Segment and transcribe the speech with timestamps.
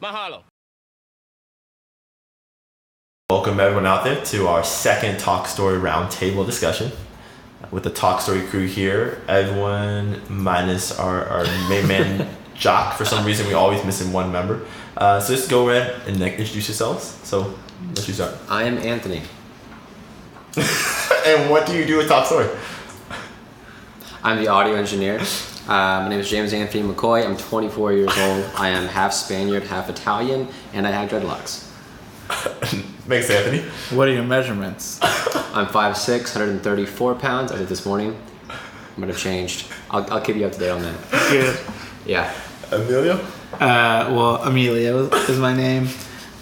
[0.00, 0.42] Mahalo.
[3.30, 6.92] Welcome everyone out there to our second Talk Story Roundtable discussion
[7.72, 9.20] with the Talk Story crew here.
[9.26, 12.96] Everyone minus our, our main man Jacques.
[12.96, 14.64] For some reason, we always miss missing one member.
[14.96, 17.18] Uh, so just go ahead and like, introduce yourselves.
[17.24, 17.58] So
[17.88, 18.36] let's you start.
[18.48, 19.22] I am Anthony.
[21.26, 22.48] and what do you do with Talk Story?
[24.22, 25.20] I'm the audio engineer.
[25.68, 27.26] Uh, my name is James Anthony McCoy.
[27.26, 28.50] I'm 24 years old.
[28.56, 31.64] I am half Spaniard, half Italian, and I have dreadlocks.
[33.06, 33.68] Thanks, Anthony.
[33.94, 34.98] What are your measurements?
[35.02, 37.52] I'm 5'6", 134 pounds.
[37.52, 38.18] I did this morning.
[38.96, 39.66] Might have changed.
[39.90, 41.10] I'll, I'll keep you up to date on that.
[41.28, 41.60] Good.
[42.06, 42.34] Yeah.
[42.72, 43.16] Emilio?
[43.52, 45.88] Uh, well, Emilio is my name.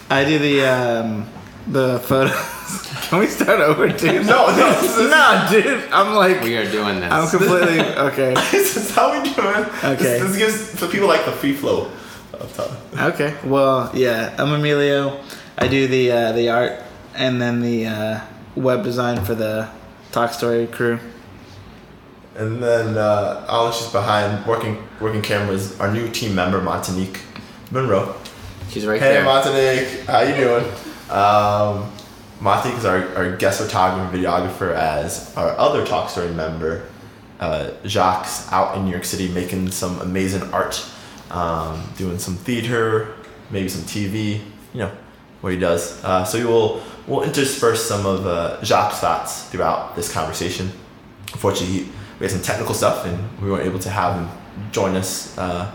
[0.09, 1.29] I do the um,
[1.67, 2.33] the photos.
[3.09, 4.27] Can we start over, dude?
[4.27, 4.81] No, no.
[4.81, 5.93] This is, no, dude.
[5.93, 7.13] I'm like, We are doing this.
[7.13, 8.35] I'm completely okay.
[8.51, 9.85] this is how we do it.
[9.85, 9.97] Okay.
[9.97, 11.91] This, this gives for people like the free flow
[12.33, 13.13] of time.
[13.13, 13.37] Okay.
[13.45, 15.21] Well, yeah, I'm Emilio.
[15.59, 16.83] I do the uh, the art
[17.15, 18.21] and then the uh,
[18.57, 19.69] web design for the
[20.13, 20.99] Talk Story crew.
[22.37, 25.79] And then uh, Alec is behind working working cameras.
[25.81, 27.21] Our new team member Montinique
[27.71, 28.15] Monroe.
[28.69, 29.09] She's right here.
[29.09, 29.25] Hey there.
[29.25, 30.65] Montinique, how you doing?
[31.11, 31.93] Um,
[32.41, 36.87] Montinique is our, our guest photographer and videographer as our other Talk Story member.
[37.41, 40.85] Uh, Jacques out in New York City making some amazing art,
[41.31, 43.15] um, doing some theater,
[43.51, 44.41] maybe some TV.
[44.73, 44.97] You know
[45.41, 46.03] what he does.
[46.05, 50.71] Uh, so we will we'll intersperse some of uh, Jacques' thoughts throughout this conversation.
[51.33, 54.29] Unfortunately, he, we had some technical stuff and we weren't able to have him
[54.73, 55.71] join us uh,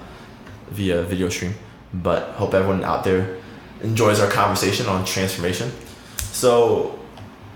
[0.69, 1.53] via video stream.
[1.93, 3.40] But hope everyone out there
[3.83, 5.71] enjoys our conversation on transformation.
[6.17, 6.99] So,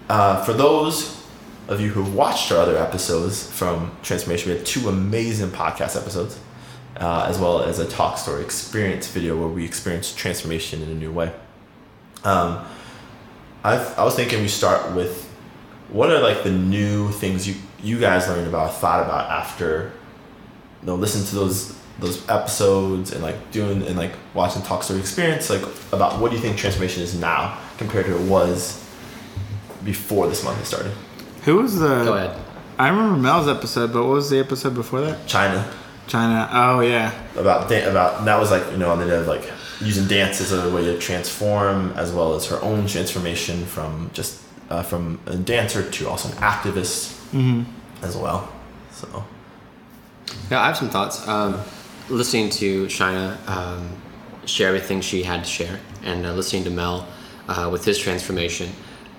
[0.09, 1.23] uh, for those
[1.67, 6.39] of you who've watched our other episodes from Transformation, we had two amazing podcast episodes,
[6.97, 10.95] uh, as well as a talk story experience video where we experienced transformation in a
[10.95, 11.33] new way.
[12.23, 12.65] Um,
[13.63, 15.23] I I was thinking we start with
[15.89, 19.91] what are like the new things you you guys learned about, thought about after
[20.81, 24.99] you know listening to those those episodes and like doing and like watching talk story
[24.99, 25.61] experience like
[25.93, 28.83] about what do you think transformation is now compared to it was
[29.83, 30.91] before this month started
[31.43, 32.03] Who was the?
[32.03, 32.35] Go ahead.
[32.77, 35.25] I remember Mel's episode, but what was the episode before that?
[35.27, 35.71] china
[36.07, 36.47] China.
[36.51, 37.11] Oh yeah.
[37.35, 39.49] about dan- about that was like you know on the day of like
[39.81, 44.41] using dance as a way to transform as well as her own transformation from just
[44.69, 47.13] uh, from a dancer to also an activist
[48.01, 48.51] as well
[48.91, 49.23] so
[50.49, 51.27] Yeah, I have some thoughts.
[51.27, 51.59] Um,
[52.09, 53.95] listening to Shina um,
[54.45, 57.07] share everything she had to share, and uh, listening to Mel
[57.47, 58.69] uh, with his transformation.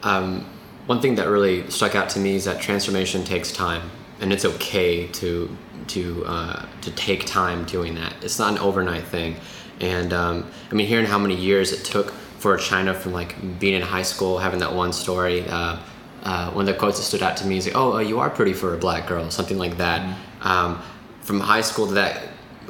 [0.03, 0.47] Um,
[0.87, 4.45] one thing that really stuck out to me is that transformation takes time, and it's
[4.45, 5.57] okay to
[5.89, 8.15] to uh, to take time doing that.
[8.23, 9.37] It's not an overnight thing,
[9.81, 13.75] and um, I mean, hearing how many years it took for China from like being
[13.75, 15.45] in high school, having that one story.
[15.49, 15.79] Uh,
[16.23, 18.21] uh, one of the quotes that stood out to me is like, "Oh, uh, you
[18.21, 20.17] are pretty for a black girl," something like that.
[20.43, 20.81] Um,
[21.23, 22.23] from high school to that,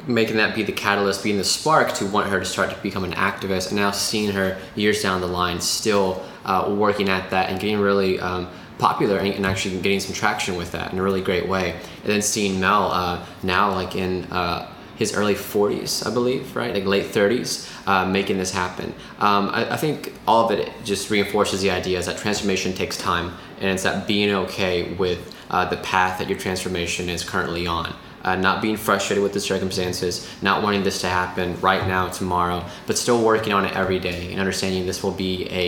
[0.07, 3.03] making that be the catalyst, being the spark to want her to start to become
[3.03, 7.49] an activist, and now seeing her years down the line still uh, working at that
[7.49, 8.47] and getting really um,
[8.77, 11.71] popular and, and actually getting some traction with that in a really great way.
[11.71, 16.73] And then seeing Mel uh, now like in uh, his early 40s, I believe, right?
[16.73, 18.93] Like late 30s, uh, making this happen.
[19.19, 22.97] Um, I, I think all of it just reinforces the idea is that transformation takes
[22.97, 27.67] time, and it's that being okay with uh, the path that your transformation is currently
[27.67, 27.95] on.
[28.27, 32.59] Uh, not being frustrated with the circumstances, not wanting this to happen right now, tomorrow,
[32.87, 35.33] but still working on it every day and understanding this will be
[35.63, 35.65] a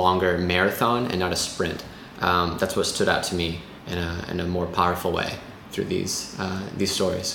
[0.00, 1.80] longer marathon and not a sprint.
[2.20, 3.48] Um, that's what stood out to me
[3.86, 5.30] in a, in a more powerful way
[5.70, 7.28] through these uh, these stories.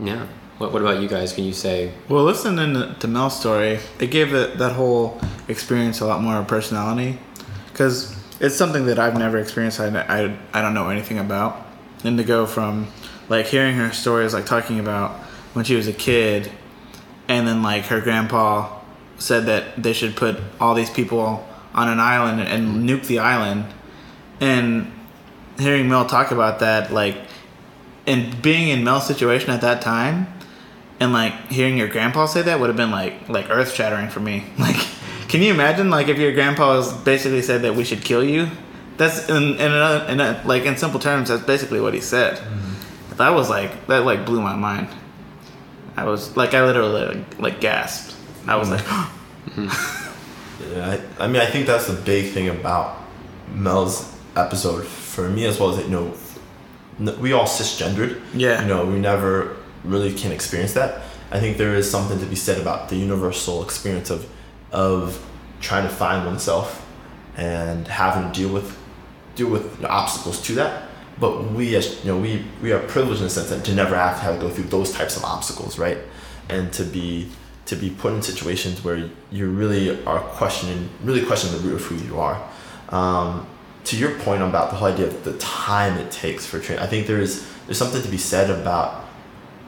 [0.00, 0.26] Yeah.
[0.58, 1.32] What, what about you guys?
[1.32, 1.92] Can you say?
[2.08, 5.04] Well, listening to- to Mel's story, it gave it, that whole
[5.46, 7.10] experience a lot more personality,
[7.70, 7.96] because
[8.40, 9.78] it's something that I've never experienced.
[9.80, 10.18] I, I,
[10.56, 11.52] I don't know anything about,
[12.04, 12.86] and to go from
[13.30, 15.12] like hearing her stories, like talking about
[15.54, 16.52] when she was a kid,
[17.28, 18.78] and then like her grandpa
[19.16, 23.64] said that they should put all these people on an island and nuke the island,
[24.40, 24.92] and
[25.58, 27.16] hearing Mel talk about that, like,
[28.06, 30.26] and being in Mel's situation at that time
[31.00, 34.20] and like hearing your grandpa say that would have been like like earth shattering for
[34.20, 34.44] me.
[34.58, 34.76] Like
[35.28, 38.48] can you imagine like if your grandpa was basically said that we should kill you?
[38.98, 42.36] That's in in, another, in a, like in simple terms that's basically what he said
[42.36, 42.69] mm-hmm.
[43.20, 44.88] That was like that like blew my mind
[45.96, 48.14] i was like i literally like, like gasped
[48.46, 50.00] i was like mm-hmm.
[50.68, 52.98] Yeah, I, I mean, I think that's the big thing about
[53.52, 56.14] Mel's episode for me as well as you know,
[57.18, 58.20] we all cisgendered.
[58.34, 58.62] Yeah.
[58.62, 61.02] You know, we never really can experience that.
[61.30, 64.28] I think there is something to be said about the universal experience of
[64.72, 65.24] of
[65.60, 66.86] trying to find oneself
[67.36, 68.76] and having to deal with
[69.34, 70.88] deal with obstacles to that.
[71.20, 73.94] But we as you know, we we are privileged in the sense that to never
[73.94, 75.98] have to have to go through those types of obstacles, right?
[76.48, 77.28] And to be
[77.66, 81.84] to be put in situations where you really are questioning, really questioning the root of
[81.84, 82.42] who you are.
[82.88, 83.46] Um,
[83.84, 86.86] to your point about the whole idea of the time it takes for training, I
[86.86, 89.04] think there is there's something to be said about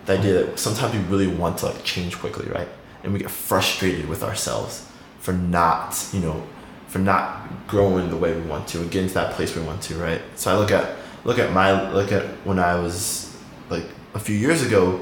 [0.06, 2.68] the idea that sometimes we really want to like change quickly, right?
[3.04, 4.88] And we get frustrated with ourselves
[5.20, 6.42] for not, you know,
[6.88, 9.82] for not growing the way we want to and getting to that place we want
[9.82, 10.20] to, right?
[10.34, 13.36] So I look at look at my look at when I was
[13.70, 13.84] like
[14.14, 15.00] a few years ago,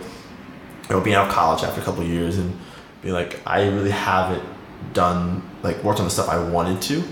[0.88, 2.58] you know, being out of college after a couple of years and
[3.02, 4.44] being like, I really haven't
[4.92, 7.04] done like worked on the stuff I wanted to,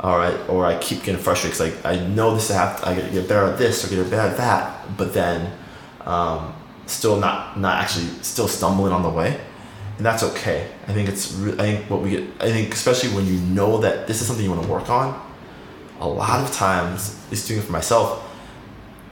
[0.00, 2.88] all right, or I keep getting frustrated because like I know this I have to,
[2.88, 5.52] I get better at this or get better at that, but then
[6.02, 6.54] um,
[6.86, 9.40] still not not actually still stumbling on the way.
[9.96, 10.68] And that's okay.
[10.88, 13.78] I think it's re- i think what we get i think especially when you know
[13.78, 15.20] that this is something you want to work on
[16.00, 18.23] a lot of times least doing it for myself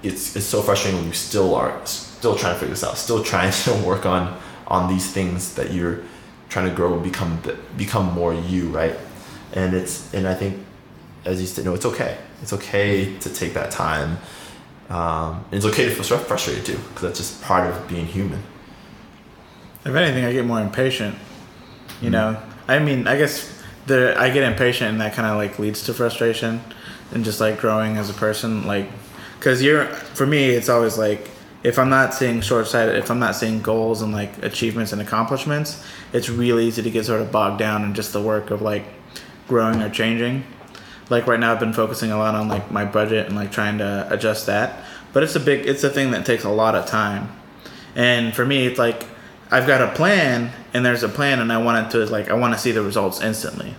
[0.02, 3.22] it's it's so frustrating when you still are still trying to figure this out still
[3.32, 6.00] trying to work on on these things that you're
[6.48, 7.40] trying to grow and become
[7.76, 8.96] become more you right
[9.52, 10.64] and it's and i think
[11.24, 14.18] as you said no it's okay it's okay to take that time
[14.92, 18.42] um, and it's okay to feel frustrated too, because that's just part of being human.
[19.86, 21.16] If anything, I get more impatient.
[22.02, 23.50] You mm know, I mean, I guess
[23.86, 26.60] the I get impatient, and that kind of like leads to frustration,
[27.12, 28.66] and just like growing as a person.
[28.66, 28.88] Like,
[29.42, 31.28] because you're for me, it's always like
[31.64, 35.02] if I'm not seeing short sighted, if I'm not seeing goals and like achievements and
[35.02, 38.62] accomplishments, it's really easy to get sort of bogged down in just the work of
[38.62, 38.84] like
[39.48, 40.44] growing or changing
[41.12, 43.78] like right now I've been focusing a lot on like my budget and like trying
[43.78, 44.82] to adjust that.
[45.12, 47.30] But it's a big it's a thing that takes a lot of time.
[47.94, 49.06] And for me it's like
[49.50, 52.34] I've got a plan and there's a plan and I want it to like I
[52.34, 53.74] want to see the results instantly.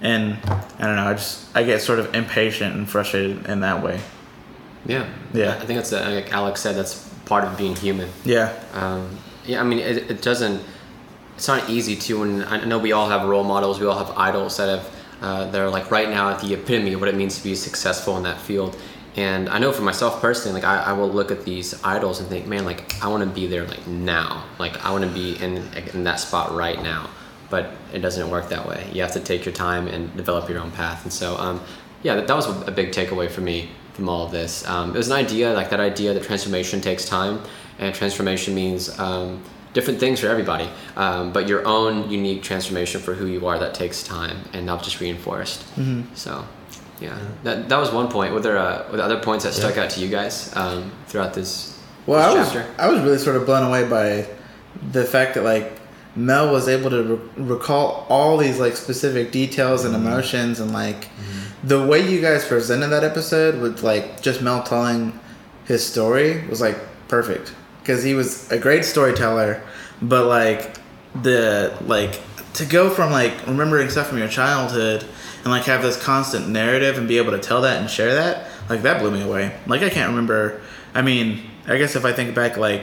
[0.00, 3.82] And I don't know, I just I get sort of impatient and frustrated in that
[3.82, 4.00] way.
[4.86, 5.08] Yeah.
[5.32, 5.56] Yeah.
[5.56, 8.08] I think that's a, like Alec said that's part of being human.
[8.24, 8.52] Yeah.
[8.72, 10.62] Um, yeah, I mean it, it doesn't
[11.36, 14.16] it's not easy to and I know we all have role models, we all have
[14.16, 17.38] idols that have uh, they're like right now at the epitome of what it means
[17.38, 18.76] to be successful in that field.
[19.16, 22.28] And I know for myself personally, like I, I will look at these idols and
[22.28, 24.44] think, man, like I want to be there like now.
[24.58, 25.56] Like I want to be in
[25.94, 27.08] in that spot right now.
[27.48, 28.90] But it doesn't work that way.
[28.92, 31.04] You have to take your time and develop your own path.
[31.04, 31.62] And so, um,
[32.02, 34.68] yeah, that, that was a big takeaway for me from all of this.
[34.68, 37.40] Um, it was an idea, like that idea that transformation takes time,
[37.78, 43.14] and transformation means um, different things for everybody, um, but your own unique transformation for
[43.14, 45.60] who you are that takes time and not just reinforced.
[45.76, 46.14] Mm-hmm.
[46.14, 46.46] So,
[47.00, 48.34] yeah, that, that was one point.
[48.34, 51.32] Were there, uh, were there other points that stuck out to you guys um, throughout
[51.32, 51.80] this?
[52.06, 52.82] Well, this I was chapter?
[52.82, 54.28] I was really sort of blown away by
[54.92, 55.80] the fact that like
[56.16, 60.06] Mel was able to re- recall all these like specific details and mm-hmm.
[60.06, 61.68] emotions and like mm-hmm.
[61.68, 65.18] the way you guys presented that episode with like just Mel telling
[65.66, 66.78] his story was like
[67.08, 69.62] perfect because he was a great storyteller,
[70.02, 70.76] but like
[71.22, 72.20] the like
[72.54, 75.02] to go from like remembering stuff from your childhood
[75.42, 78.48] and like have this constant narrative and be able to tell that and share that
[78.68, 80.60] like that blew me away like i can't remember
[80.94, 82.82] i mean i guess if i think back like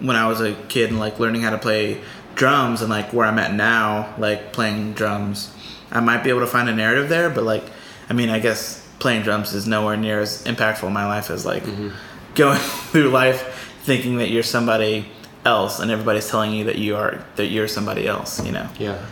[0.00, 2.00] when i was a kid and like learning how to play
[2.34, 5.54] drums and like where i'm at now like playing drums.
[5.90, 7.64] I might be able to find a narrative there but like
[8.08, 11.44] i mean i guess playing drums is nowhere near as impactful in my life as
[11.44, 11.90] like mm-hmm.
[12.34, 12.58] going
[12.90, 15.06] through life thinking that you're somebody
[15.44, 18.68] else and everybody's telling you that you are that you're somebody else you know?
[18.78, 19.04] Yeah.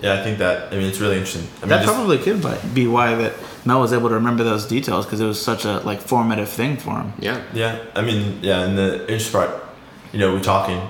[0.00, 1.46] Yeah i think that i mean it's really interesting.
[1.58, 3.34] I mean, that probably could be why that
[3.64, 6.76] mel was able to remember those details because it was such a like formative thing
[6.76, 7.12] for him.
[7.18, 7.42] Yeah.
[7.52, 9.64] Yeah i mean yeah and the interesting part
[10.12, 10.80] you know we're talking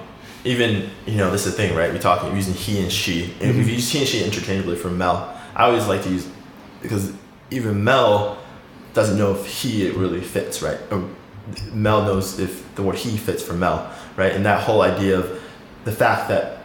[0.47, 3.25] even you know this is the thing right we're talking we're using he and she
[3.41, 3.59] and mm-hmm.
[3.59, 6.29] we use he and she interchangeably for mel i always like to use
[6.83, 7.13] because
[7.51, 8.39] even mel
[8.95, 11.09] doesn't know if he really fits right or
[11.73, 14.33] Mel knows if the word he fits for Mel, right?
[14.33, 15.43] And that whole idea of
[15.85, 16.65] the fact that,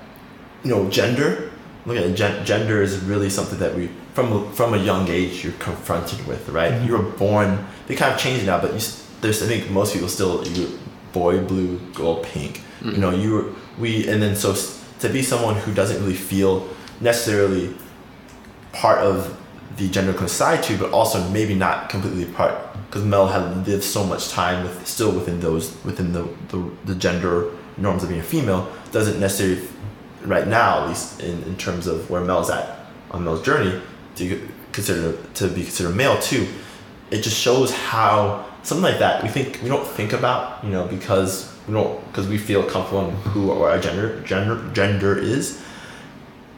[0.63, 1.51] you know, gender,
[1.85, 5.43] look at it, gen- gender is really something that we, from, from a young age,
[5.43, 6.71] you're confronted with, right?
[6.71, 6.87] Mm-hmm.
[6.87, 8.79] You were born, they kind of changed now, but you,
[9.21, 10.79] there's, I think most people still, you
[11.13, 12.57] boy blue, girl pink.
[12.57, 12.91] Mm-hmm.
[12.91, 13.50] You know, you were,
[13.81, 14.55] we, and then so
[14.99, 16.69] to be someone who doesn't really feel
[17.01, 17.73] necessarily
[18.71, 19.37] part of
[19.77, 24.29] the gender to, but also maybe not completely part because Mel had lived so much
[24.29, 28.69] time with still within those within the, the, the gender norms of being a female
[28.91, 29.65] doesn't necessarily
[30.23, 33.81] right now at least in, in terms of where Mel's at on Mel's journey
[34.15, 36.47] to consider to be considered male too.
[37.11, 40.85] It just shows how something like that we think we don't think about you know
[40.85, 45.61] because we don't because we feel comfortable in who our gender gender gender is.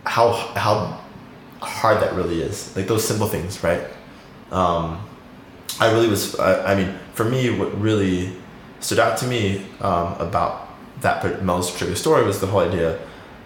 [0.05, 0.99] How how
[1.61, 2.75] hard that really is.
[2.75, 3.83] Like those simple things, right?
[4.51, 5.07] Um,
[5.79, 6.37] I really was.
[6.39, 8.33] I, I mean, for me, what really
[8.79, 10.69] stood out to me um, about
[11.01, 12.99] that Mel's particular story was the whole idea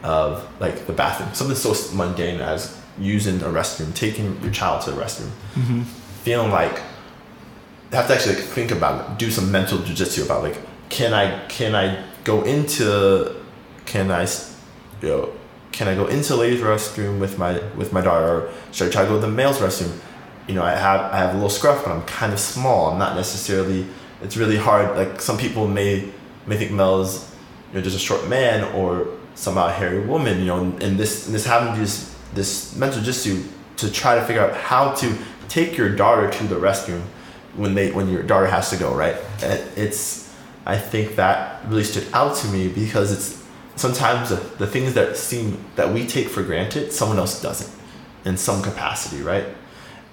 [0.04, 4.92] of like the bathroom, something so mundane as using a restroom, taking your child to
[4.92, 5.30] the restroom,
[6.24, 6.82] feeling like
[7.92, 10.58] have to actually like, think about it, do some mental jujitsu about like
[10.90, 13.36] can I can I go into
[13.86, 14.24] can I
[15.02, 15.34] you know
[15.72, 18.26] can I go into ladies restroom with my with my daughter?
[18.26, 19.98] Or should I try to go to the male's restroom?
[20.48, 22.92] You know I have I have a little scruff but I'm kind of small.
[22.92, 23.86] I'm not necessarily
[24.22, 24.98] it's really hard.
[24.98, 26.12] Like some people may
[26.46, 27.30] may think males
[27.72, 31.28] you know just a short man or somehow a hairy woman you know and this
[31.28, 33.46] and this having this this mental jujitsu
[33.78, 35.16] to to try to figure out how to
[35.48, 37.02] take your daughter to the restroom
[37.56, 39.16] when they when your daughter has to go right?
[39.42, 40.27] It's
[40.68, 41.38] i think that
[41.70, 43.30] really stood out to me because it's
[43.76, 45.46] sometimes the, the things that seem
[45.76, 47.72] that we take for granted someone else doesn't
[48.26, 49.46] in some capacity right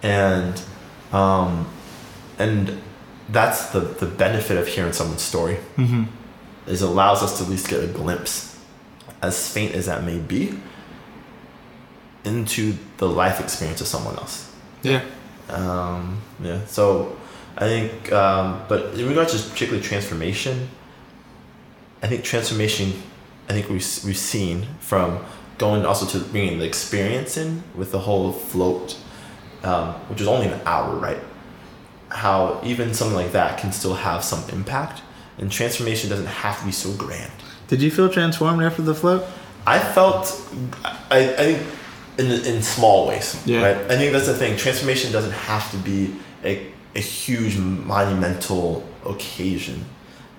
[0.02, 0.54] and
[1.12, 1.66] um
[2.38, 2.80] and
[3.30, 6.04] that's the the benefit of hearing someone's story Mm-hmm.
[6.72, 8.34] is it allows us to at least get a glimpse
[9.22, 10.42] as faint as that may be
[12.24, 14.50] into the life experience of someone else
[14.82, 15.02] Yeah.
[15.48, 16.60] um, yeah.
[16.66, 17.16] So
[17.56, 20.68] I think, um, but in regards to particularly transformation,
[22.02, 22.92] I think transformation,
[23.48, 25.24] I think we've, we've seen from
[25.58, 28.98] going also to bringing the experience in with the whole float,
[29.62, 31.20] um, which is only an hour, right?
[32.08, 35.02] How even something like that can still have some impact,
[35.38, 37.32] and transformation doesn't have to be so grand.
[37.68, 39.24] Did you feel transformed after the float?
[39.66, 40.42] I felt,
[41.10, 41.66] I, I think,
[42.18, 43.40] in, in small ways.
[43.46, 43.62] Yeah.
[43.62, 43.76] Right.
[43.90, 44.56] I think that's the thing.
[44.56, 49.84] Transformation doesn't have to be a, a huge monumental occasion.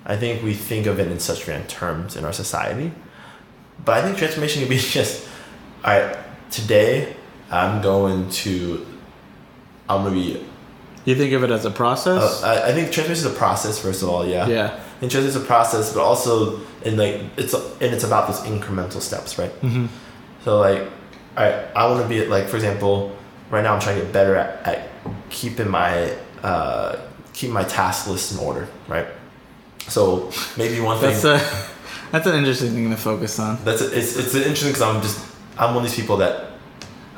[0.04, 2.92] I think we think of it in such grand terms in our society,
[3.84, 5.28] but I think transformation can be just,
[5.84, 6.18] all right.
[6.48, 7.16] Today,
[7.50, 8.86] I'm going to,
[9.88, 10.46] I'm gonna be.
[11.04, 12.42] You think of it as a process?
[12.42, 13.78] Uh, I, I think transformation is a process.
[13.80, 14.46] First of all, yeah.
[14.46, 14.80] yeah.
[15.00, 19.00] And transformation is a process, but also in like it's and it's about those incremental
[19.00, 19.50] steps, right?
[19.60, 19.86] Mm-hmm.
[20.44, 20.88] So like,
[21.36, 23.16] I I want to be like for example,
[23.50, 24.90] right now I'm trying to get better at, at
[25.30, 26.96] keeping my uh
[27.32, 29.06] keep my task list in order, right?
[29.88, 31.68] So maybe one thing That's a
[32.12, 33.58] that's an interesting thing to focus on.
[33.64, 35.18] that's it's it's interesting because I'm just
[35.58, 36.52] I'm one of these people that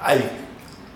[0.00, 0.30] I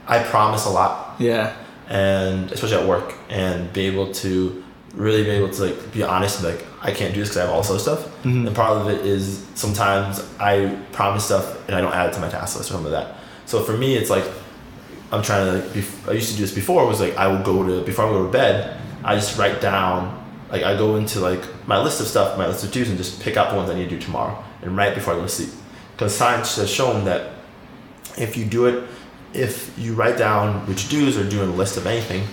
[0.07, 1.55] I promise a lot Yeah.
[1.88, 4.62] and especially at work and be able to
[4.95, 7.43] really be able to like be honest and like I can't do this because I
[7.47, 8.47] have all this other stuff Mhm.
[8.47, 12.21] and part of it is sometimes I promise stuff and I don't add it to
[12.21, 14.25] my task list or something like that so for me it's like
[15.12, 17.62] I'm trying to like I used to do this before was like I would go
[17.62, 20.19] to before I go to bed I just write down
[20.50, 23.21] like I go into like my list of stuff my list of do's and just
[23.21, 25.28] pick out the ones I need to do tomorrow and right before I go to
[25.28, 25.50] sleep.
[25.92, 27.33] Because science has shown that
[28.16, 28.88] if you do it
[29.35, 32.26] if you write down which do's or doing a list of anything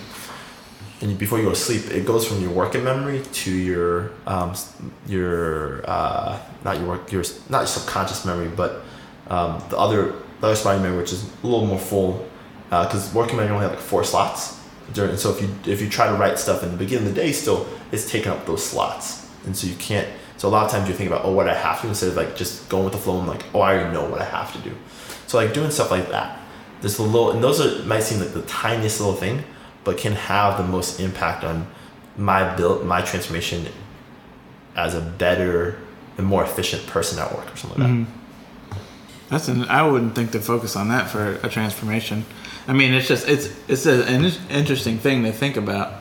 [1.02, 4.54] and before you go to sleep it goes from your working memory to your um,
[5.06, 8.82] your uh, not your work your not your subconscious memory but
[9.28, 12.26] um, the other the other your memory which is a little more full
[12.70, 14.60] Uh, because working memory only have like four slots
[14.92, 17.20] during so if you if you try to write stuff in the beginning of the
[17.20, 19.28] day still it's taking up those slots.
[19.44, 21.54] And so you can't so a lot of times you think about oh what I
[21.54, 23.74] have to do, instead of like just going with the flow and like oh I
[23.74, 24.74] already know what I have to do.
[25.26, 26.40] So like doing stuff like that
[26.80, 29.44] there's a little and those are might seem like the tiniest little thing
[29.84, 31.66] but can have the most impact on
[32.16, 33.66] my build my transformation
[34.76, 35.78] as a better
[36.18, 37.96] and more efficient person at work or something like that.
[37.96, 38.20] Mm-hmm.
[39.30, 42.24] That's an, I wouldn't think to focus on that for a transformation.
[42.70, 45.92] I mean, it's just it's it's an interesting thing to think about,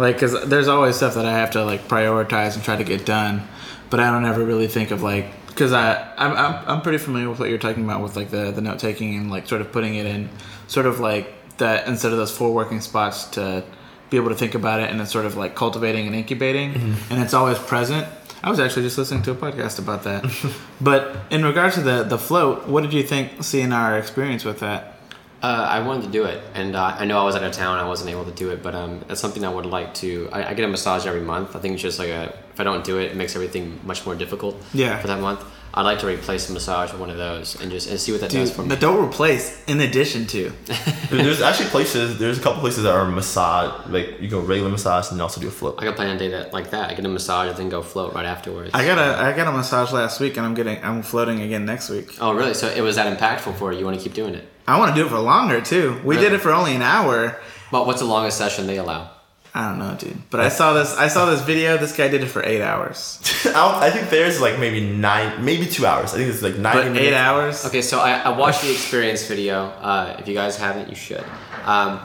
[0.00, 3.06] like because there's always stuff that I have to like prioritize and try to get
[3.06, 3.46] done,
[3.88, 7.30] but I don't ever really think of like because I I'm, I'm I'm pretty familiar
[7.30, 9.70] with what you're talking about with like the the note taking and like sort of
[9.70, 10.28] putting it in
[10.66, 13.62] sort of like that instead of those four working spots to
[14.10, 17.12] be able to think about it and then sort of like cultivating and incubating mm-hmm.
[17.12, 18.08] and it's always present.
[18.42, 20.24] I was actually just listening to a podcast about that.
[20.80, 24.58] but in regards to the the float, what did you think seeing our experience with
[24.58, 24.97] that?
[25.40, 27.78] Uh, I wanted to do it, and uh, I know I was out of town.
[27.78, 30.28] I wasn't able to do it, but um, that's something I would like to.
[30.32, 31.54] I, I get a massage every month.
[31.54, 32.36] I think it's just like a.
[32.52, 34.56] If I don't do it, it makes everything much more difficult.
[34.74, 34.98] Yeah.
[34.98, 37.88] For that month, I'd like to replace a massage with one of those and just
[37.88, 38.68] and see what that does for me.
[38.68, 40.50] But don't replace in addition to.
[41.08, 44.68] There- there's actually places there's a couple places that are massage like you go regular
[44.70, 45.76] massage and also do a float.
[45.78, 46.90] I could plan a day that like that.
[46.90, 48.72] I get a massage and then go float right afterwards.
[48.74, 51.64] I got a I got a massage last week and I'm getting I'm floating again
[51.64, 52.16] next week.
[52.20, 52.52] oh, really?
[52.54, 53.78] So it was that impactful for you?
[53.78, 54.46] You want to keep doing it?
[54.68, 55.98] I want to do it for longer too.
[56.04, 57.40] We did it for only an hour.
[57.72, 59.10] But what's the longest session they allow?
[59.54, 60.28] I don't know, dude.
[60.30, 60.94] But I saw this.
[60.96, 61.78] I saw this video.
[61.78, 63.18] This guy did it for eight hours.
[63.46, 66.12] I, I think theirs is like maybe nine, maybe two hours.
[66.12, 67.06] I think it's like ninety But minutes.
[67.08, 67.64] eight hours.
[67.66, 69.64] Okay, so I, I watched the experience video.
[69.80, 71.24] Uh, if you guys haven't, you should.
[71.64, 71.98] Um,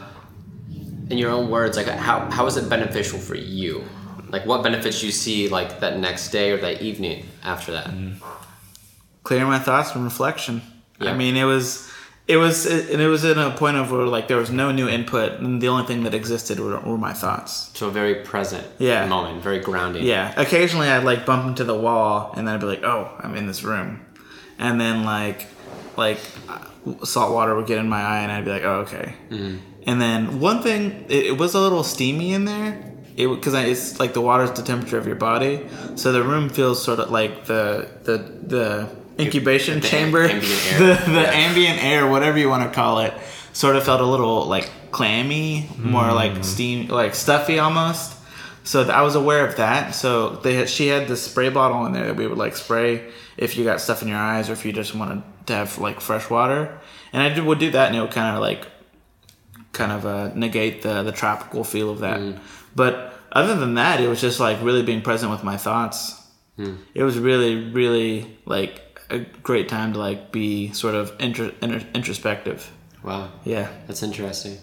[1.09, 3.83] in your own words, like how how is it beneficial for you?
[4.29, 7.91] Like what benefits you see like that next day or that evening after that?
[9.23, 10.61] Clearing my thoughts from reflection.
[11.01, 11.91] I mean, it was.
[12.25, 14.87] It was, and it was in a point of where like there was no new
[14.87, 17.69] input, and the only thing that existed were, were my thoughts.
[17.73, 19.05] So a very present Yeah.
[19.07, 20.05] moment, very grounding.
[20.05, 20.33] Yeah.
[20.37, 23.45] Occasionally, I'd like bump into the wall, and then I'd be like, "Oh, I'm in
[23.45, 23.99] this room,"
[24.57, 25.47] and then like,
[25.97, 29.15] like uh, salt water would get in my eye, and I'd be like, "Oh, okay."
[29.85, 32.89] And then one thing, it, it was a little steamy in there.
[33.17, 36.81] It because it's like the water's the temperature of your body, so the room feels
[36.81, 38.89] sort of like the the the
[39.19, 40.79] incubation The chamber, ambient air.
[40.79, 43.13] the the ambient air, whatever you want to call it,
[43.53, 46.15] sort of felt a little like clammy, more mm.
[46.15, 48.17] like steam, like stuffy almost.
[48.63, 49.93] So th- I was aware of that.
[49.93, 53.11] So they had, she had this spray bottle in there that we would like spray
[53.35, 55.99] if you got stuff in your eyes or if you just wanted to have like
[55.99, 56.79] fresh water.
[57.11, 58.67] And I did, would do that and it would kind of like
[59.73, 62.19] kind of uh, negate the the tropical feel of that.
[62.19, 62.39] Mm.
[62.75, 66.19] But other than that, it was just like really being present with my thoughts.
[66.55, 66.75] Hmm.
[66.93, 71.85] It was really really like a great time to like be sort of intro, inter,
[71.93, 72.71] introspective.
[73.03, 73.31] Wow.
[73.43, 73.69] Yeah.
[73.87, 74.57] That's interesting.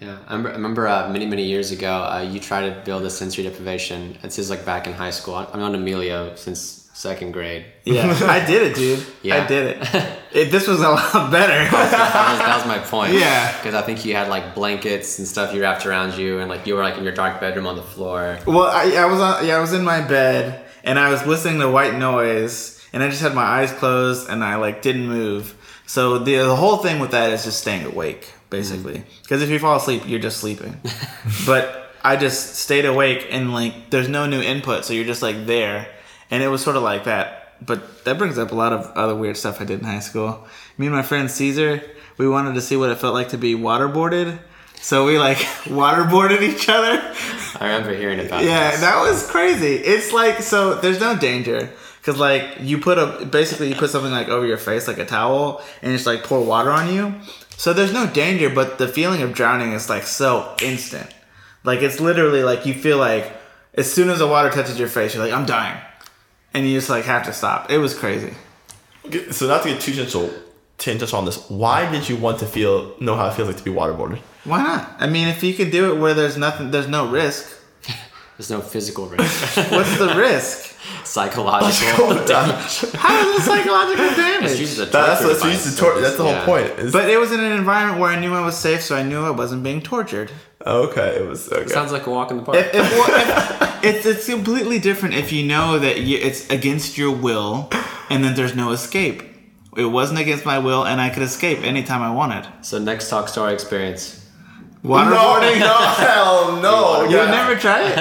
[0.00, 3.04] Yeah, I remember, I remember uh, many, many years ago, uh, you tried to build
[3.04, 4.18] a sensory deprivation.
[4.22, 5.34] This is like back in high school.
[5.36, 7.64] I'm on Emilio since second grade.
[7.84, 9.06] Yeah, I did it, dude.
[9.22, 9.42] Yeah.
[9.42, 9.94] I did it.
[10.32, 10.50] it.
[10.50, 11.70] This was a lot better.
[11.70, 13.14] That was, that was my point.
[13.14, 13.56] Yeah.
[13.56, 16.66] Because I think you had like blankets and stuff you wrapped around you, and like
[16.66, 18.38] you were like in your dark bedroom on the floor.
[18.46, 21.60] Well, I, I was on, yeah, I was in my bed and I was listening
[21.60, 25.54] to white noise, and I just had my eyes closed and I like didn't move.
[25.86, 28.98] So the the whole thing with that is just staying awake, basically.
[29.00, 29.22] Mm-hmm.
[29.22, 30.80] Because if you fall asleep, you're just sleeping.
[31.46, 35.44] but I just stayed awake and like there's no new input, so you're just like
[35.46, 35.88] there,
[36.30, 37.56] and it was sort of like that.
[37.64, 40.46] But that brings up a lot of other weird stuff I did in high school.
[40.78, 41.82] Me and my friend Caesar,
[42.18, 44.38] we wanted to see what it felt like to be waterboarded.
[44.80, 47.00] So we like waterboarded each other.
[47.60, 48.80] I remember hearing about Yeah, this.
[48.80, 49.74] that was crazy.
[49.76, 51.70] It's like so there's no danger
[52.04, 55.06] because like you put a basically you put something like over your face like a
[55.06, 57.14] towel and just like pour water on you.
[57.56, 61.08] So there's no danger, but the feeling of drowning is like so instant.
[61.62, 63.32] Like it's literally like you feel like
[63.72, 65.80] as soon as the water touches your face, you're like I'm dying,
[66.52, 67.70] and you just like have to stop.
[67.70, 68.34] It was crazy.
[69.30, 70.30] So not to get too gentle,
[70.76, 73.64] tangential on this, why did you want to feel know how it feels like to
[73.64, 74.18] be waterboarded?
[74.44, 74.94] Why not?
[74.98, 77.50] I mean, if you can do it where there's nothing, there's no risk.
[78.36, 79.56] There's no physical risk.
[79.70, 80.73] What's the risk?
[81.14, 82.08] Psychological.
[82.08, 84.50] That's How is it psychological damage?
[84.50, 86.44] It's used as a that's torture what used to tor- That's the whole Yeah.
[86.44, 86.66] point.
[86.80, 89.04] is- But it was in an environment where I knew I was safe, so I
[89.04, 90.32] knew I wasn't being tortured.
[90.66, 91.68] okay, it was okay.
[91.68, 92.58] Sounds like a walk in the park.
[92.58, 96.98] If, if, well, if- it's it's completely different if you know that you, it's against
[96.98, 97.68] your will,
[98.10, 99.22] and then there's no escape.
[99.76, 102.44] It wasn't against my will, and I could escape anytime I wanted.
[102.62, 104.02] so next talk story experience.
[104.82, 105.60] Waterboarding?
[105.60, 107.04] no, no, hell no.
[107.10, 107.30] You yeah.
[107.38, 107.92] never tried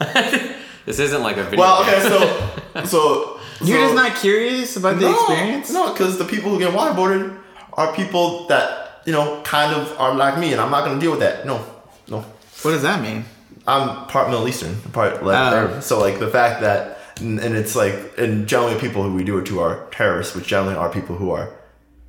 [0.00, 0.50] it?
[0.86, 1.60] This isn't like a video.
[1.60, 5.70] Well, okay, so so You're so- just not curious about the no, experience?
[5.72, 7.38] No, because the people who get waterboarded
[7.74, 11.10] are people that you know kind of are like me, and I'm not gonna deal
[11.10, 11.46] with that.
[11.46, 11.64] No,
[12.08, 12.20] no.
[12.62, 13.24] What does that mean?
[13.66, 15.80] I'm part Middle Eastern, part like Oh.
[15.80, 19.38] So like the fact that and, and it's like and generally people who we do
[19.38, 21.50] it to are terrorists, which generally are people who are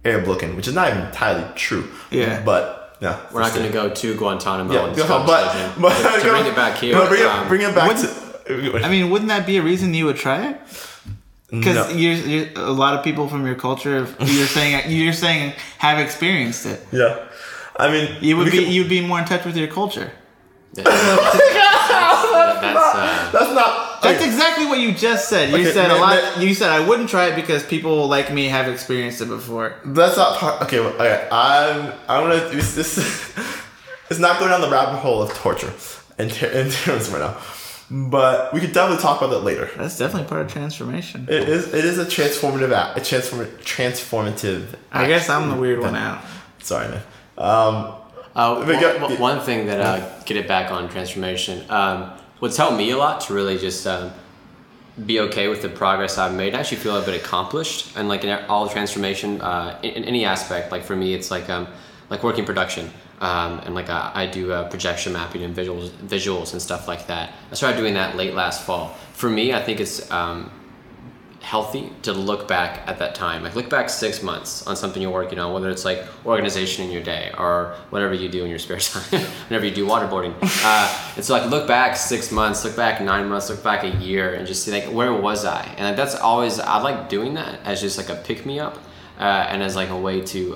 [0.03, 1.87] Arab looking, which is not even entirely true.
[2.11, 2.41] Yeah.
[2.43, 5.81] But yeah, We're not going to go to Guantanamo Yeah, in this go- but, conversation.
[5.81, 6.93] but to, to bring it back here.
[6.95, 8.34] No, bring it, um, bring it back what's- to.
[8.49, 10.61] I mean, wouldn't that be a reason you would try it?
[11.49, 11.89] Because No.
[11.95, 16.65] you're, you're a lot of people from your culture, you're saying you're saying have experienced
[16.65, 16.79] it.
[16.91, 17.19] yeah,
[17.77, 20.11] I mean, You would be could- you would be more in touch with your culture.
[20.73, 20.87] that's,
[22.33, 24.01] uh, That's not.
[24.01, 25.49] That's exactly what you just said.
[25.49, 26.15] You Okay, said a lot.
[26.15, 26.41] man.
[26.41, 29.75] You said I wouldn't try it because people like me have experienced it before.
[29.85, 30.61] That's not part.
[30.63, 31.27] Okay, well, okay.
[31.31, 31.93] I'm.
[32.07, 32.49] I'm gonna.
[32.49, 32.75] This.
[32.75, 32.97] this
[34.09, 35.73] it's not going down the rabbit hole of torture
[36.19, 37.37] and, ter- in terms right now,
[37.91, 39.69] but we could definitely talk about that later.
[39.77, 41.27] That's definitely part of transformation.
[41.29, 41.73] It is.
[41.73, 42.71] It is a transformative.
[42.71, 42.97] act.
[42.97, 43.45] A transform.
[43.63, 44.75] Transformative.
[44.91, 46.23] I guess I'm the weird one out.
[46.59, 47.01] Sorry, man.
[47.37, 47.93] Um.
[48.35, 51.63] Uh, We one, got- one- one thing that uh, get it back on transformation.
[51.69, 54.11] Um, what's helped me a lot to really just um,
[55.05, 56.53] be okay with the progress I've made.
[56.53, 60.25] I actually feel a bit accomplished, and like in all transformation, uh, in, in any
[60.25, 60.69] aspect.
[60.71, 61.67] Like for me, it's like um,
[62.09, 66.61] like working production, um, and like I, do uh, projection mapping and visuals, visuals and
[66.61, 67.33] stuff like that.
[67.51, 68.89] I started doing that late last fall.
[69.13, 70.51] For me, I think it's um,
[71.45, 73.43] healthy to look back at that time.
[73.43, 76.91] Like look back six months on something you're working on, whether it's like organization in
[76.91, 80.33] your day or whatever you do in your spare time, whenever you do waterboarding.
[80.63, 83.95] Uh, and so like look back six months, look back nine months, look back a
[83.97, 85.63] year, and just see like where was I?
[85.77, 88.79] And that's always I like doing that as just like a pick me up,
[89.19, 90.55] uh, and as like a way to.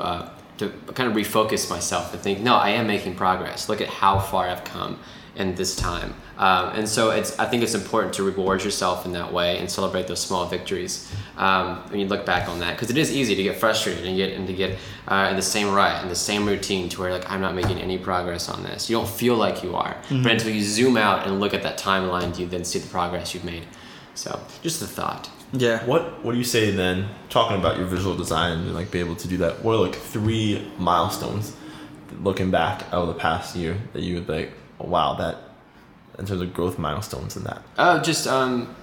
[0.59, 3.69] To kind of refocus myself and think, no, I am making progress.
[3.69, 4.99] Look at how far I've come
[5.35, 6.13] in this time.
[6.37, 9.71] Um, and so it's, I think it's important to reward yourself in that way and
[9.71, 12.75] celebrate those small victories um, when you look back on that.
[12.75, 15.41] Because it is easy to get frustrated and get and to get uh, in the
[15.41, 18.63] same rut, and the same routine to where like I'm not making any progress on
[18.63, 18.89] this.
[18.89, 19.93] You don't feel like you are.
[19.93, 20.23] Mm-hmm.
[20.23, 23.33] But until you zoom out and look at that timeline, you then see the progress
[23.33, 23.65] you've made.
[24.13, 25.29] So just the thought.
[25.53, 25.83] Yeah.
[25.85, 27.09] What What do you say then?
[27.29, 29.63] Talking about your visual design and like be able to do that.
[29.63, 31.55] What are like three milestones,
[32.21, 34.51] looking back over the past year that you would like?
[34.79, 35.37] Oh, wow, that
[36.19, 37.61] in terms of growth milestones in that.
[37.77, 38.73] Oh, just um,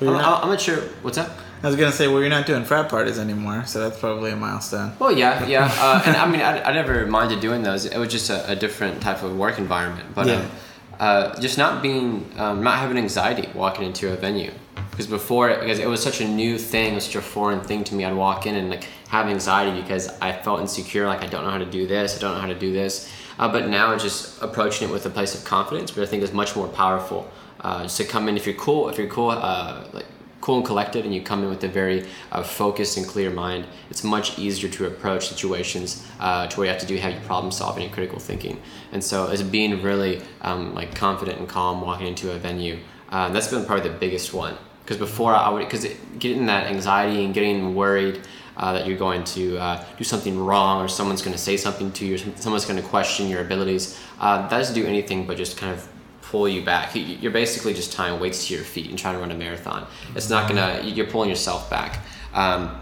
[0.00, 0.78] I'm, Well, not- I'm not sure.
[1.02, 1.30] What's that?
[1.62, 4.36] I was gonna say, well, you're not doing frat parties anymore, so that's probably a
[4.36, 4.92] milestone.
[4.98, 7.84] Well, yeah, yeah, uh, and I mean, I, I never minded doing those.
[7.86, 10.34] It was just a, a different type of work environment, but Yeah.
[10.40, 10.50] um,
[10.98, 14.50] uh, just not being, um, not having anxiety walking into a venue.
[14.92, 17.82] Because before, because it was such a new thing, it was such a foreign thing
[17.84, 18.04] to me.
[18.04, 21.50] I'd walk in and like have anxiety because I felt insecure, like I don't know
[21.50, 23.10] how to do this, I don't know how to do this.
[23.38, 26.32] Uh, but now, just approaching it with a place of confidence, which I think is
[26.32, 27.30] much more powerful.
[27.60, 30.04] Uh, just to come in, if you're cool, if you're cool, uh, like
[30.42, 33.64] cool and collected and you come in with a very uh, focused and clear mind,
[33.88, 37.50] it's much easier to approach situations uh, to where you have to do heavy problem
[37.50, 38.60] solving and critical thinking.
[38.92, 42.78] And so, as being really um, like confident and calm walking into a venue,
[43.08, 44.58] uh, that's been probably the biggest one.
[44.84, 45.86] Because before I would, because
[46.18, 48.20] getting that anxiety and getting worried
[48.56, 51.90] uh, that you're going to uh, do something wrong or someone's going to say something
[51.92, 55.36] to you, or someone's going to question your abilities, uh, that doesn't do anything but
[55.36, 55.88] just kind of
[56.22, 56.94] pull you back.
[56.94, 59.86] You- You're basically just tying weights to your feet and trying to run a marathon.
[60.16, 60.80] It's not gonna.
[60.84, 62.00] You're pulling yourself back.
[62.34, 62.76] Um,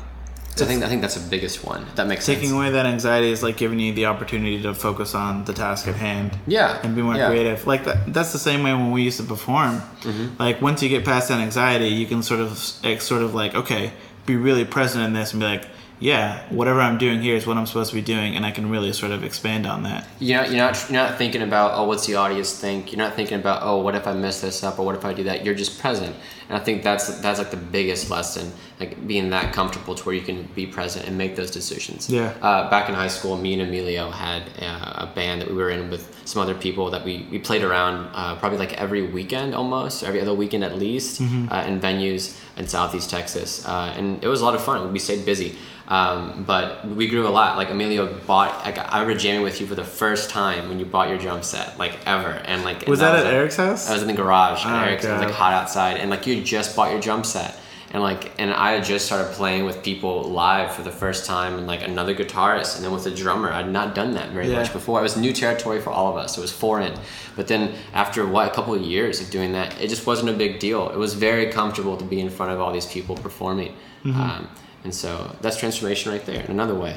[0.57, 1.87] so I think I think that's the biggest one.
[1.95, 2.57] That makes Taking sense.
[2.57, 5.95] away that anxiety is like giving you the opportunity to focus on the task at
[5.95, 6.37] hand.
[6.47, 7.29] Yeah, And be more yeah.
[7.29, 7.67] creative.
[7.67, 9.77] Like that, that's the same way when we used to perform.
[10.03, 10.37] Mm-hmm.
[10.39, 13.93] Like once you get past that anxiety, you can sort of, sort of like, okay,
[14.27, 15.67] be really present in this and be like,
[16.01, 18.71] yeah, whatever I'm doing here is what I'm supposed to be doing, and I can
[18.71, 20.09] really sort of expand on that.
[20.19, 22.91] You're not, you're not you're not thinking about oh what's the audience think.
[22.91, 25.13] You're not thinking about oh what if I mess this up or what if I
[25.13, 25.45] do that.
[25.45, 26.17] You're just present,
[26.49, 30.15] and I think that's that's like the biggest lesson, like being that comfortable to where
[30.15, 32.09] you can be present and make those decisions.
[32.09, 32.33] Yeah.
[32.41, 35.71] Uh, back in high school, me and Emilio had uh, a band that we were
[35.71, 39.53] in with some other people that we, we played around uh, probably like every weekend
[39.55, 41.53] almost, every other weekend at least, Mm-hmm.
[41.53, 44.93] uh, in venues in Southeast Texas, uh, and it was a lot of fun.
[44.93, 45.57] We stayed busy.
[45.89, 47.57] Um, but we grew a lot.
[47.57, 50.85] Like Emilio bought, like I remember jamming with you for the first time when you
[50.87, 53.91] bought your drum set, like ever, and like Was and that, at like- Eric's house?
[53.91, 55.05] I was in the garage Oh, Eric's.
[55.05, 57.59] It was like hot outside, and like you just bought your drum set,
[57.93, 61.59] and like and I had just started playing with people live for the first time,
[61.59, 63.51] and like another guitarist, and then with a drummer.
[63.53, 64.57] I'd not done that very Yeah.
[64.61, 65.01] much before.
[65.01, 66.39] It was new territory for all of us.
[66.39, 66.95] It was foreign,
[67.37, 70.35] but then after what a couple of years of doing that, it just wasn't a
[70.35, 70.89] big deal.
[70.91, 73.75] It was very comfortable to be in front of all these people performing,
[74.05, 74.21] Mm-hmm.
[74.21, 74.49] um,
[74.85, 76.95] and so that's transformation right there in another way.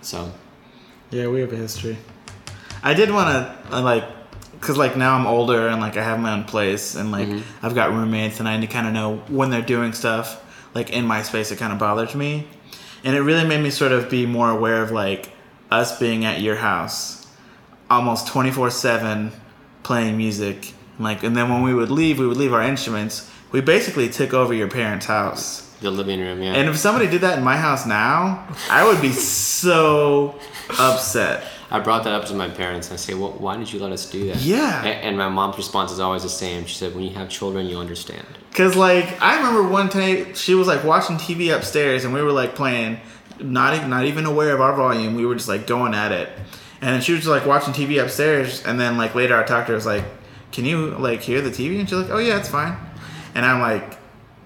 [0.00, 0.30] So
[1.10, 1.96] Yeah, we have a history.
[2.82, 3.28] I did want
[3.70, 4.04] to like,
[4.60, 7.66] cause like now I'm older and like I have my own place and like mm-hmm.
[7.66, 10.42] I've got roommates and I need to kind of know when they're doing stuff
[10.74, 11.50] like in my space.
[11.50, 12.46] It kind of bothers me,
[13.02, 15.30] and it really made me sort of be more aware of like
[15.70, 17.26] us being at your house,
[17.90, 19.32] almost twenty four seven,
[19.82, 20.74] playing music.
[20.98, 23.30] Like, and then when we would leave, we would leave our instruments.
[23.52, 25.62] We basically took over your parents' house.
[25.80, 26.54] the living room, yeah.
[26.54, 30.38] And if somebody did that in my house now, I would be so
[30.78, 31.44] upset.
[31.76, 33.92] I brought that up to my parents and I say, well, why did you let
[33.92, 34.38] us do that?
[34.38, 34.82] Yeah.
[34.82, 36.64] And, my mom's response is always the same.
[36.64, 38.26] She said, when you have children, you understand.
[38.54, 42.32] Cause like I remember one time she was like watching TV upstairs and we were
[42.32, 42.98] like playing,
[43.38, 45.14] not not even aware of our volume.
[45.14, 46.30] We were just like going at it,
[46.80, 48.64] and then she was just like watching TV upstairs.
[48.64, 49.74] And then like later I talked to her.
[49.74, 50.04] I was like,
[50.52, 52.78] "Can you like hear the TV?" And she's like, "Oh yeah, it's fine."
[53.34, 53.98] And I'm like,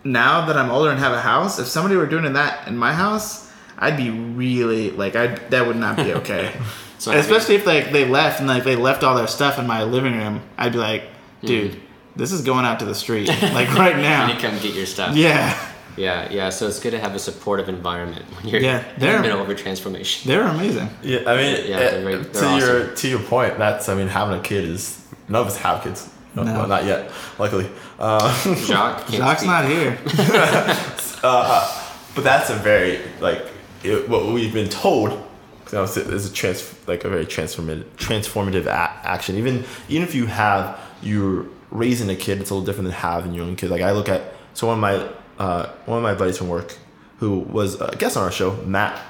[0.02, 2.92] now that I'm older and have a house, if somebody were doing that in my
[2.92, 3.49] house,
[3.80, 6.52] I'd be really like I that would not be okay.
[6.98, 9.82] So Especially if like they left and like they left all their stuff in my
[9.84, 11.04] living room, I'd be like,
[11.42, 11.80] dude,
[12.14, 14.26] this is going out to the street like right now.
[14.28, 14.40] You now.
[14.40, 15.16] come get your stuff.
[15.16, 15.58] Yeah,
[15.96, 16.50] Yeah, yeah.
[16.50, 19.48] So it's good to have a supportive environment when you're Yeah, in the middle of
[19.48, 20.28] a transformation.
[20.30, 20.90] they're amazing.
[21.02, 22.96] Yeah, I mean, Yeah, uh, they're to they're your awesome.
[22.96, 26.06] to your point, that's I mean, having a kid is none of us have kids.
[26.34, 26.52] No, No.
[26.52, 27.68] well, not yet, luckily.
[27.98, 28.20] Uh,
[28.56, 29.50] Jacques, can't Jacques speak.
[29.50, 29.98] not here.
[31.22, 33.46] but that's a very like
[33.82, 35.10] it, what we've been told.
[35.12, 38.70] You know, is a trans like a very transformative transformative a-
[39.06, 39.36] action.
[39.36, 43.34] Even even if you have you're raising a kid, it's a little different than having
[43.34, 43.70] your own kid.
[43.70, 46.76] Like I look at so one of my uh, one of my buddies from work,
[47.18, 49.00] who was a guest on our show, Matt.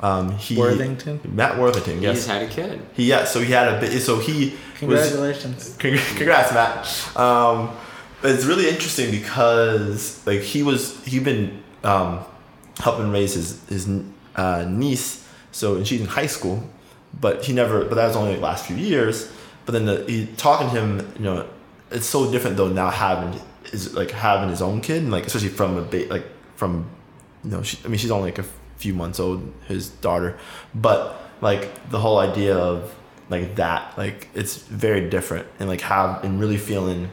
[0.00, 1.20] Um, he Worthington?
[1.24, 2.02] Matt Worthington.
[2.02, 2.84] Yes, He's had a kid.
[2.94, 3.24] He yeah.
[3.24, 4.00] So he had a bit.
[4.02, 5.76] So he was Congratulations.
[5.78, 7.16] Congr- Congrats, Matt.
[7.16, 7.70] Um,
[8.24, 12.24] it's really interesting because like he was he'd been um,
[12.78, 13.88] helping raise his his
[14.36, 16.62] uh, niece, so and she's in high school,
[17.20, 17.84] but he never.
[17.84, 19.30] But that was only the last few years.
[19.64, 21.48] But then the, he talking to him, you know,
[21.90, 23.40] it's so different though now having
[23.72, 26.88] is like having his own kid, and like especially from a ba- like from
[27.44, 30.38] you know, she, I mean, she's only like a few months old, his daughter,
[30.74, 32.94] but like the whole idea of
[33.28, 37.10] like that, like it's very different, and like have and really feeling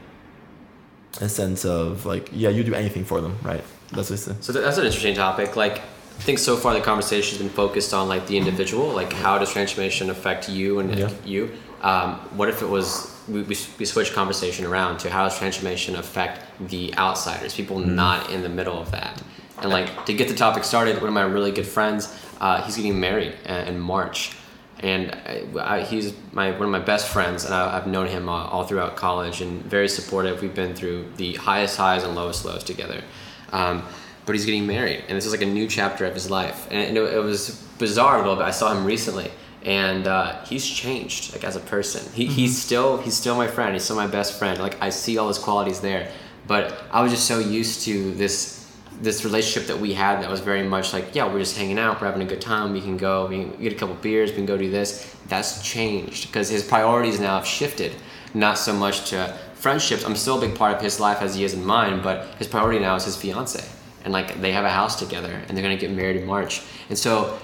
[1.21, 3.63] a sense of like, yeah, you do anything for them, right?
[3.91, 5.55] That's what it's So that's an interesting topic.
[5.55, 9.13] Like, I think so far the conversation has been focused on like the individual, like
[9.13, 11.09] how does transformation affect you and Yeah.
[11.25, 11.51] you.
[11.81, 15.95] Um, what if it was we, we, we switch conversation around to how does transformation
[15.95, 19.21] affect the outsiders, people not in the middle of that.
[19.61, 22.75] And like to get the topic started, one of my really good friends, uh, he's
[22.75, 24.35] getting married uh, in March,
[24.79, 28.29] and I, I, he's my one of my best friends, and I, I've known him
[28.29, 30.41] uh, all throughout college, and very supportive.
[30.41, 33.03] We've been through the highest highs and lowest lows together.
[33.51, 33.83] Um,
[34.25, 36.95] but he's getting married, and this is like a new chapter of his life, and
[36.95, 38.45] it, it was bizarre a little bit.
[38.45, 39.31] I saw him recently,
[39.63, 42.11] and uh, he's changed like as a person.
[42.13, 43.73] He, He's still he's still my friend.
[43.73, 44.59] He's still my best friend.
[44.59, 46.11] Like I see all his qualities there,
[46.47, 48.59] but I was just so used to this
[49.01, 52.01] this relationship that we had that was very much like yeah we're just hanging out
[52.01, 54.35] we're having a good time we can go we can get a couple beers we
[54.35, 57.93] can go do this that's changed because his priorities now have shifted
[58.33, 61.43] not so much to friendships i'm still a big part of his life as he
[61.43, 63.63] is in mine but his priority now is his fiance.
[64.03, 66.61] And like they have a house together and they're to get married in march.
[66.89, 67.37] And so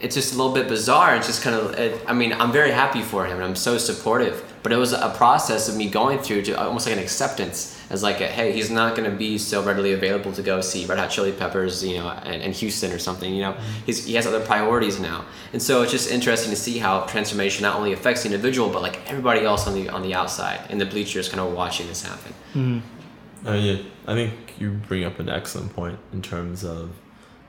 [0.00, 1.16] it's just a little bit bizarre.
[1.16, 3.78] It's just kind of, it, I mean, I'm very happy for him and I'm so
[3.78, 4.44] supportive.
[4.62, 8.02] But it was a process of me going through to almost like an acceptance as
[8.02, 10.98] like, a, hey, he's not going to be so readily available to go see Red
[10.98, 13.32] Hot Chili Peppers, you know, in, in Houston or something.
[13.32, 13.84] You know, mm-hmm.
[13.86, 17.62] he's, he has other priorities now, and so it's just interesting to see how transformation
[17.62, 20.78] not only affects the individual, but like everybody else on the on the outside in
[20.78, 22.34] the bleachers, kind of watching this happen.
[22.54, 23.46] Mm-hmm.
[23.46, 26.90] Uh, I mean, I think you bring up an excellent point in terms of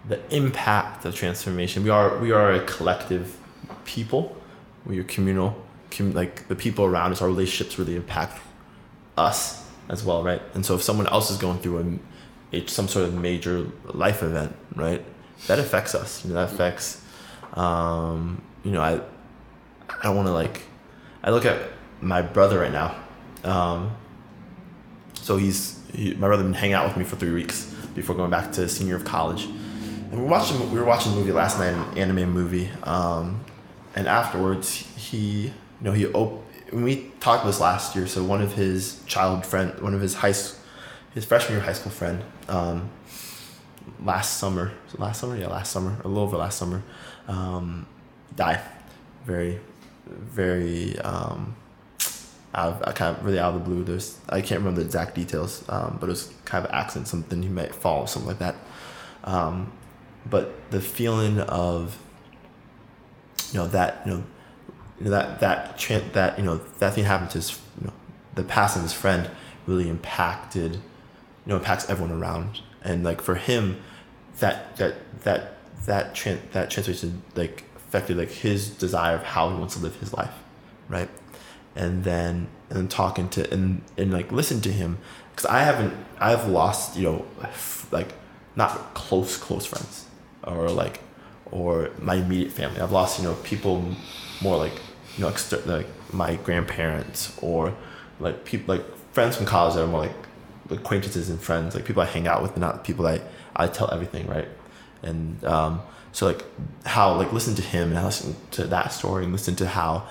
[0.08, 1.84] the impact of transformation.
[1.84, 3.38] We are we are a collective
[3.86, 4.36] people.
[4.86, 5.56] We are communal.
[5.92, 8.42] Com- like the people around us, our relationships really impact
[9.18, 10.42] us as well, right?
[10.54, 12.00] And so if someone else is going through
[12.54, 15.04] a, a some sort of major life event, right,
[15.48, 16.24] that affects us.
[16.24, 17.04] You know, that affects.
[17.54, 19.02] Um, you know, I
[19.90, 20.62] I don't want to like.
[21.24, 21.70] I look at
[22.02, 22.96] my brother right now.
[23.44, 23.96] Um,
[25.14, 28.32] so he's he, my brother been hanging out with me for three weeks before going
[28.32, 29.48] back to senior of college.
[30.12, 32.70] And we watching we were watching a movie last night, an anime movie.
[32.84, 33.46] Um,
[33.96, 36.44] and afterwards, he you know he op-
[36.74, 38.08] we talked this last year.
[38.08, 40.34] So one of his child friend, one of his high
[41.14, 42.90] his freshman year high school friend, um,
[44.04, 46.82] last summer, last summer, yeah, last summer, a little over last summer,
[47.28, 47.86] um,
[48.36, 48.62] died.
[49.26, 49.60] Very,
[50.08, 50.98] very.
[51.00, 51.56] Um,
[52.56, 53.84] out of, uh, kind of really out of the blue.
[53.84, 57.44] There's I can't remember the exact details, um, but it was kind of accident, something
[57.44, 58.56] he might fall, something like that.
[59.24, 59.72] Um,
[60.26, 61.98] but the feeling of
[63.52, 64.24] you know that you know,
[65.00, 67.94] you know that that tran that you know that thing happened to his you know
[68.36, 69.30] the passing of his friend
[69.66, 70.82] really impacted you
[71.46, 72.62] know impacts everyone around.
[72.82, 73.82] And like for him
[74.40, 79.56] that that that that tran- that transformation like affected like his desire of how he
[79.56, 80.34] wants to live his life
[80.90, 81.10] right?
[81.76, 84.98] And then and then talking to and and like listen to him
[85.32, 87.26] because I haven't I've lost you know
[87.92, 88.14] like
[88.56, 90.06] not close close friends
[90.44, 91.02] or like
[91.52, 93.84] or my immediate family I've lost you know people
[94.42, 94.74] more like
[95.16, 97.74] you know exter- like my grandparents or
[98.20, 100.16] like people like friends from college that are more like
[100.70, 103.22] acquaintances and friends like people I hang out with not people I
[103.56, 104.48] I tell everything right
[105.02, 106.44] and um so like
[106.86, 110.08] how like listen to him and I listen to that story and listen to how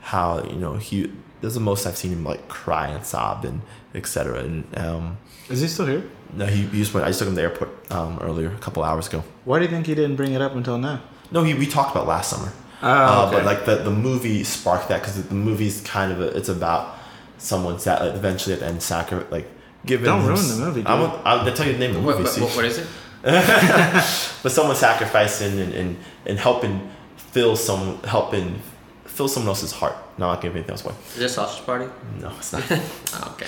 [0.00, 3.44] how you know he this is the most I've seen him like cry and sob
[3.44, 3.60] and
[3.94, 4.40] etc.
[4.40, 6.02] And um, Is he still here?
[6.36, 7.06] No, he, he just went.
[7.06, 9.22] I just took him to the airport um, earlier, a couple hours ago.
[9.44, 11.00] Why do you think he didn't bring it up until now?
[11.30, 12.52] No, he we talked about last summer.
[12.82, 13.36] Oh, uh, okay.
[13.36, 16.96] but like the the movie sparked that because the movie's kind of a, it's about
[17.38, 19.48] someone that like, eventually at the end sacrifice like
[19.86, 20.04] giving.
[20.06, 21.10] Don't ruin s- the movie, I'm, dude.
[21.10, 22.22] gonna- I'll tell you the name of the movie.
[22.24, 22.86] what, what- what is it?
[23.24, 28.60] but someone sacrificing and, and, and helping fill some helping
[29.04, 29.96] fill someone else's heart.
[30.18, 30.94] No, I'm not giving anything else away.
[31.10, 31.86] Is this sausage party?
[32.20, 32.64] No, it's not.
[32.70, 33.46] Oh, okay.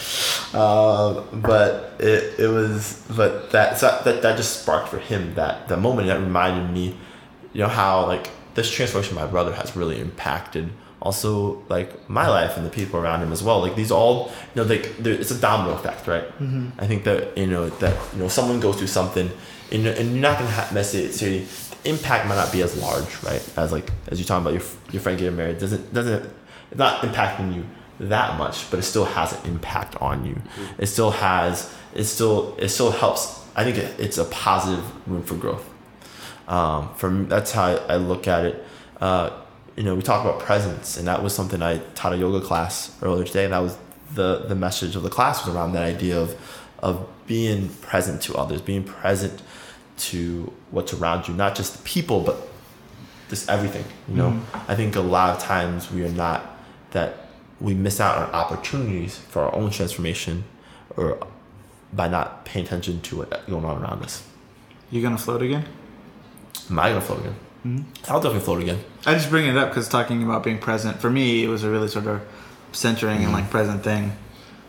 [0.54, 5.68] Uh, but it, it was but that, so that that just sparked for him that
[5.68, 6.96] that moment that reminded me
[7.52, 10.70] you know how like this transformation my brother has really impacted
[11.02, 13.60] also like my life and the people around him as well.
[13.60, 16.24] Like these all, you know, like there- it's a domino effect, right?
[16.40, 16.68] Mm-hmm.
[16.80, 19.30] I think that you know that you know someone goes through something,
[19.72, 23.42] and, and you're not gonna have necessarily the impact might not be as large, right?
[23.56, 26.30] As like as you're talking about your your friend getting married doesn't doesn't
[26.70, 27.64] it's not impacting you
[27.98, 30.40] that much, but it still has an impact on you.
[30.78, 33.42] It still has it still it still helps.
[33.54, 35.68] I think it, it's a positive room for growth.
[36.48, 38.64] Um, from that's how I, I look at it.
[39.00, 39.30] Uh,
[39.76, 42.96] you know, we talk about presence, and that was something I taught a yoga class
[43.02, 43.44] earlier today.
[43.44, 43.76] And that was
[44.14, 46.36] the the message of the class was around that idea of
[46.80, 49.42] of being present to others, being present
[49.96, 52.36] to what's around you, not just the people, but
[53.28, 53.84] just everything.
[54.08, 54.64] You know, mm.
[54.68, 56.58] I think a lot of times we are not
[56.90, 57.28] that
[57.60, 60.44] we miss out on opportunities for our own transformation,
[60.96, 61.26] or
[61.92, 64.26] by not paying attention to what's going on around us.
[64.90, 65.64] You gonna float again?
[66.70, 67.36] Am I gonna float again?
[67.64, 68.12] Mm-hmm.
[68.12, 68.84] I'll definitely float again.
[69.06, 71.70] I just bring it up because talking about being present for me, it was a
[71.70, 72.22] really sort of
[72.72, 73.50] centering and like mm.
[73.50, 74.12] present thing.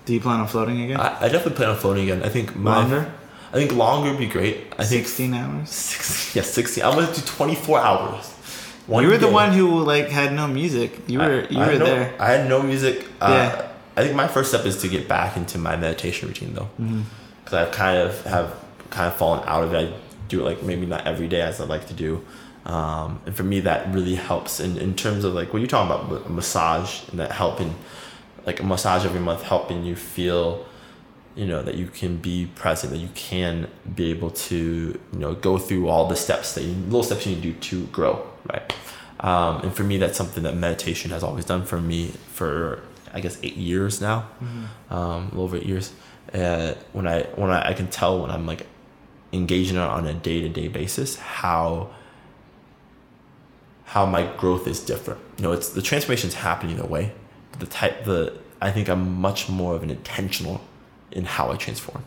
[0.06, 1.00] Do you plan on floating again?
[1.00, 2.24] I, I definitely plan on floating again.
[2.24, 3.12] I think my, Longer?
[3.52, 4.58] I think longer would be great.
[4.78, 5.70] I think Sixteen hours.
[5.70, 6.84] six, yeah, sixteen.
[6.84, 8.26] I'm gonna do twenty four hours.
[8.88, 9.34] One you were the day.
[9.34, 10.92] one who like had no music.
[11.08, 12.14] You were I- you I were no- there.
[12.20, 13.06] I had no music.
[13.22, 13.64] Uh, Yeah.
[13.98, 17.02] I think my first step is to get back into my meditation routine though, Mm-hmm.
[17.44, 18.54] because I've kind of have
[18.92, 19.78] kind of fallen out of it.
[19.90, 19.94] I
[20.30, 22.22] do it like maybe not every day as I'd like to do,
[22.66, 25.90] um, and for me that really helps in, in terms of like what you're talking
[25.90, 27.74] about massage and that helping,
[28.46, 30.66] like a massage every month helping you feel,
[31.38, 35.36] you know that you can be present, that you can be able to you know
[35.36, 38.28] go through all the steps that you little steps you need to do to grow,
[38.52, 38.74] right?
[39.20, 43.20] Um, and for me, that's something that meditation has always done for me for I
[43.20, 44.28] guess eight years now,
[44.90, 45.94] um, a little over eight years.
[46.34, 48.68] Uh, when I when I, I can tell when I'm like
[49.34, 51.90] engaging it on a day to day basis how
[53.86, 55.22] how my growth is different.
[55.38, 57.14] You know, it's the transformation is happening in a way.
[57.52, 60.62] But the type the I think I'm much more of an intentional
[61.12, 62.04] in how I transform.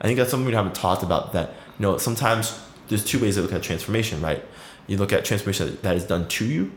[0.00, 1.32] I think that's something we haven't talked about.
[1.32, 4.44] That you know, sometimes there's two ways to look at transformation, right?
[4.86, 6.72] You look at transformation that is done to you,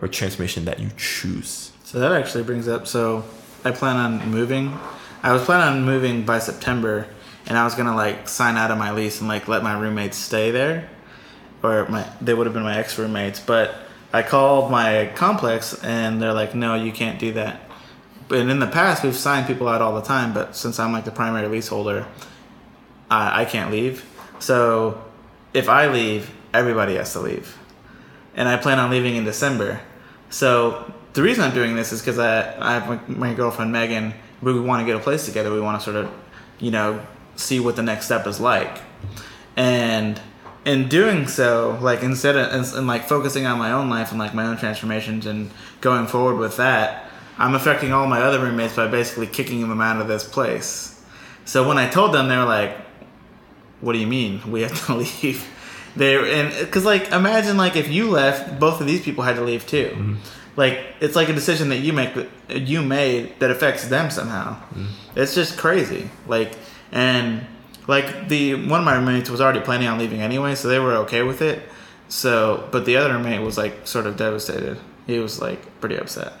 [0.00, 1.72] or transformation that you choose.
[1.84, 2.86] So that actually brings up.
[2.86, 3.24] So
[3.64, 4.76] I plan on moving.
[5.22, 7.06] I was planning on moving by September,
[7.46, 10.16] and I was gonna like sign out of my lease and like let my roommates
[10.16, 10.88] stay there,
[11.62, 13.40] or my they would have been my ex roommates.
[13.40, 13.74] But
[14.12, 17.60] I called my complex, and they're like, "No, you can't do that."
[18.28, 20.32] But in the past, we've signed people out all the time.
[20.32, 22.06] But since I'm like the primary leaseholder,
[23.10, 24.04] I, I can't leave.
[24.38, 25.02] So
[25.52, 27.58] if I leave, everybody has to leave
[28.36, 29.80] and I plan on leaving in December.
[30.30, 34.14] So the reason I'm doing this is because I, I have my, my girlfriend Megan.
[34.42, 35.52] We want to get a place together.
[35.52, 36.10] We want to sort of,
[36.58, 37.04] you know,
[37.36, 38.78] see what the next step is like,
[39.56, 40.20] and
[40.64, 44.18] in doing so, like instead of and, and like focusing on my own life and
[44.18, 47.03] like my own transformations and going forward with that,
[47.38, 51.02] I'm affecting all my other roommates by basically kicking them out of this place.
[51.44, 52.76] So when I told them, they were like,
[53.80, 55.50] "What do you mean we have to leave?"
[55.96, 59.42] They and because like imagine like if you left, both of these people had to
[59.42, 59.90] leave too.
[59.92, 60.14] Mm-hmm.
[60.56, 62.28] Like it's like a decision that you make that
[62.62, 64.54] you made that affects them somehow.
[64.54, 65.18] Mm-hmm.
[65.18, 66.10] It's just crazy.
[66.26, 66.56] Like
[66.90, 67.46] and
[67.86, 70.94] like the one of my roommates was already planning on leaving anyway, so they were
[70.98, 71.62] okay with it.
[72.08, 74.78] So, but the other roommate was like sort of devastated.
[75.06, 76.32] He was like pretty upset.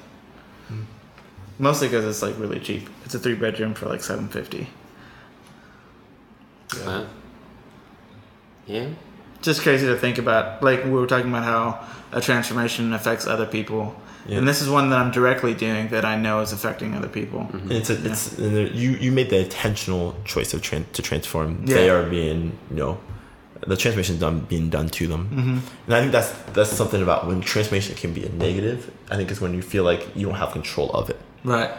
[1.58, 2.88] Mostly because it's like really cheap.
[3.04, 4.68] It's a three bedroom for like seven fifty.
[6.84, 7.06] Wow.
[8.66, 8.88] Yeah.
[9.42, 10.62] just crazy to think about.
[10.62, 13.94] Like we were talking about how a transformation affects other people,
[14.26, 14.38] Yeah.
[14.38, 17.46] and this is one that I'm directly doing that I know is affecting other people.
[17.52, 21.64] And it's a, it's and you you made the intentional choice of tran- to transform.
[21.66, 21.74] Yeah.
[21.76, 22.98] They are being you know
[23.66, 25.58] the transformation done being done to them, Mm-hmm.
[25.86, 28.90] and I think that's that's something about when transformation can be a negative.
[29.10, 31.20] I think it's when you feel like you don't have control of it.
[31.44, 31.70] Right.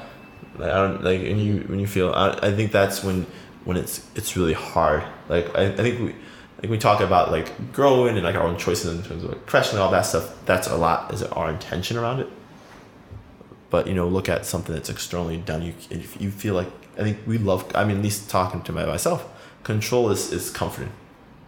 [0.57, 3.25] Like I don't like when you when you feel I, I think that's when
[3.65, 5.03] when it's it's really hard.
[5.27, 6.15] Like I, I think we
[6.61, 9.45] like we talk about like growing and like our own choices in terms of like
[9.45, 10.33] professionally all that stuff.
[10.45, 12.29] That's a lot is our intention around it.
[13.69, 15.61] But you know, look at something that's externally done.
[15.63, 17.69] You if you feel like I think we love.
[17.75, 19.27] I mean, at least talking to my, myself,
[19.63, 20.91] control is is comforting,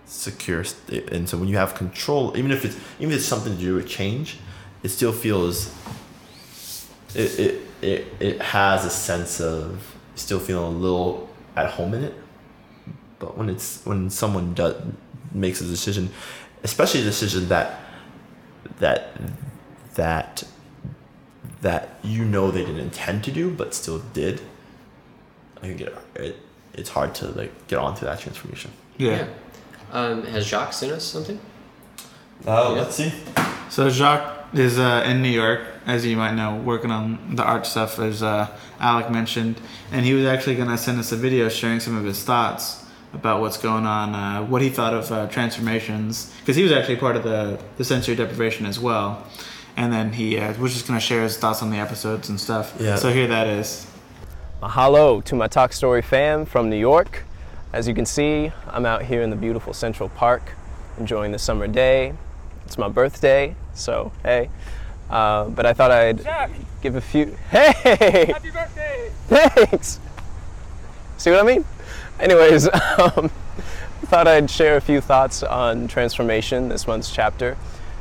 [0.05, 0.65] secure,
[1.11, 3.75] and so when you have control, even if it's even if it's something to do
[3.75, 4.39] with change,
[4.83, 5.73] it still feels
[7.15, 12.03] it, it, it, it has a sense of still feeling a little at home in
[12.03, 12.13] it.
[13.19, 14.75] But when it's when someone does
[15.31, 16.09] makes a decision,
[16.63, 17.79] especially a decision that
[18.79, 19.19] that
[19.95, 20.43] that
[21.61, 24.41] that you know they didn't intend to do but still did,
[25.57, 26.37] I think it, it
[26.73, 28.71] it's hard to like get onto that transformation.
[28.97, 29.27] Yeah.
[29.91, 31.39] Um, has Jacques sent us something?
[32.45, 32.81] Uh, Yeah.
[32.81, 33.11] Let's see.
[33.69, 37.65] So Jacques is uh, in New York, as you might know, working on the art
[37.65, 38.47] stuff, as uh,
[38.79, 39.59] Alec mentioned,
[39.91, 42.85] and he was actually going to send us a video sharing some of his thoughts
[43.13, 46.97] about what's going on, uh, what he thought of uh, transformations, because he was actually
[46.97, 49.25] part of the, the sensory deprivation as well.
[49.75, 52.39] And then he uh, was just going to share his thoughts on the episodes and
[52.39, 52.75] stuff.
[52.79, 52.95] Yeah.
[52.95, 53.87] So here that is.
[54.61, 57.23] Mahalo to my Talk Story fam from New York.
[57.73, 60.53] As you can see, I'm out here in the beautiful Central Park
[60.97, 62.13] enjoying the summer day.
[62.65, 64.49] It's my birthday, so hey.
[65.09, 66.51] Uh, but I thought I'd
[66.81, 67.37] give a few.
[67.49, 68.25] Hey!
[68.33, 69.11] Happy birthday!
[69.27, 69.99] Thanks!
[71.17, 71.65] See what I mean?
[72.19, 72.67] Anyways,
[72.99, 73.31] um,
[74.07, 77.57] thought I'd share a few thoughts on transformation this month's chapter.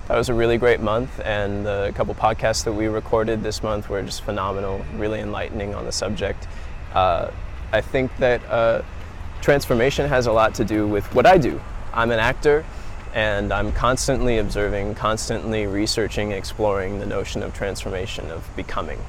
[0.08, 3.88] That was a really great month, and the couple podcasts that we recorded this month
[3.88, 6.46] were just phenomenal, really enlightening on the subject.
[6.94, 7.30] Uh,
[7.72, 8.82] I think that uh,
[9.40, 11.60] transformation has a lot to do with what I do.
[11.92, 12.64] I'm an actor,
[13.16, 19.00] and I'm constantly observing, constantly researching, exploring the notion of transformation, of becoming.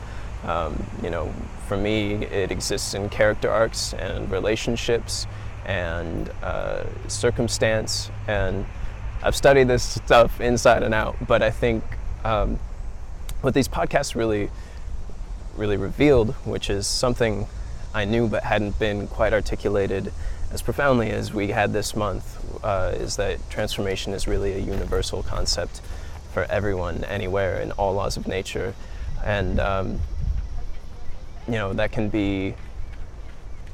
[0.45, 1.33] Um, you know,
[1.67, 5.27] for me, it exists in character arcs and relationships
[5.65, 8.65] and uh, circumstance and
[9.21, 11.83] I've studied this stuff inside and out, but I think
[12.23, 12.59] um,
[13.41, 14.49] what these podcasts really,
[15.57, 17.45] really revealed, which is something
[17.93, 20.13] I knew but hadn't been quite articulated
[20.51, 25.23] as profoundly as we had this month, uh, is that transformation is really a universal
[25.23, 25.81] concept
[26.33, 28.73] for everyone, anywhere, in all laws of nature,
[29.23, 29.99] and um,
[31.47, 32.55] you know that can be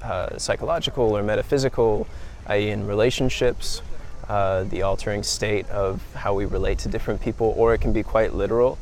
[0.02, 2.08] uh, psychological or metaphysical,
[2.48, 3.82] i.e., in relationships
[4.30, 8.04] uh, the altering state of how we relate to different people, or it can be
[8.04, 8.78] quite literal.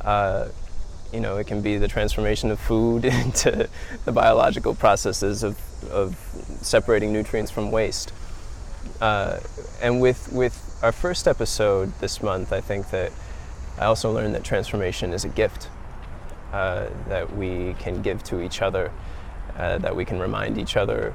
[0.00, 0.48] Uh,
[1.12, 3.68] you know, it can be the transformation of food into
[4.04, 5.58] the biological processes of,
[5.90, 6.16] of
[6.60, 8.12] separating nutrients from waste.
[9.00, 9.38] Uh,
[9.80, 13.12] and with, with our first episode this month, I think that
[13.78, 15.68] I also learned that transformation is a gift
[16.52, 18.92] uh, that we can give to each other,
[19.56, 21.14] uh, that we can remind each other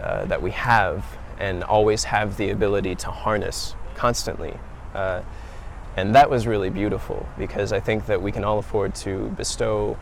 [0.00, 1.04] uh, that we have
[1.38, 4.54] and always have the ability to harness constantly.
[5.96, 9.98] And that was really beautiful because I think that we can all afford to bestow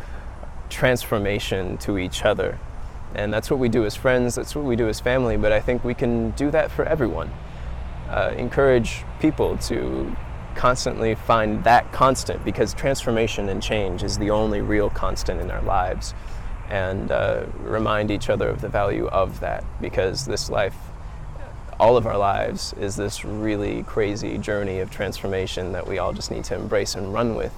[0.69, 2.59] transformation to each other.
[3.15, 5.61] And that's what we do as friends, that's what we do as family, but I
[5.61, 7.31] think we can do that for everyone.
[8.11, 10.15] Uh, encourage people to
[10.55, 15.63] constantly find that constant because transformation and change is the only real constant in our
[15.63, 16.15] lives.
[16.69, 20.77] And uh, remind each other of the value of that because this life
[21.81, 26.31] all of our lives is this really crazy journey of transformation that we all just
[26.31, 27.53] need to embrace and run with.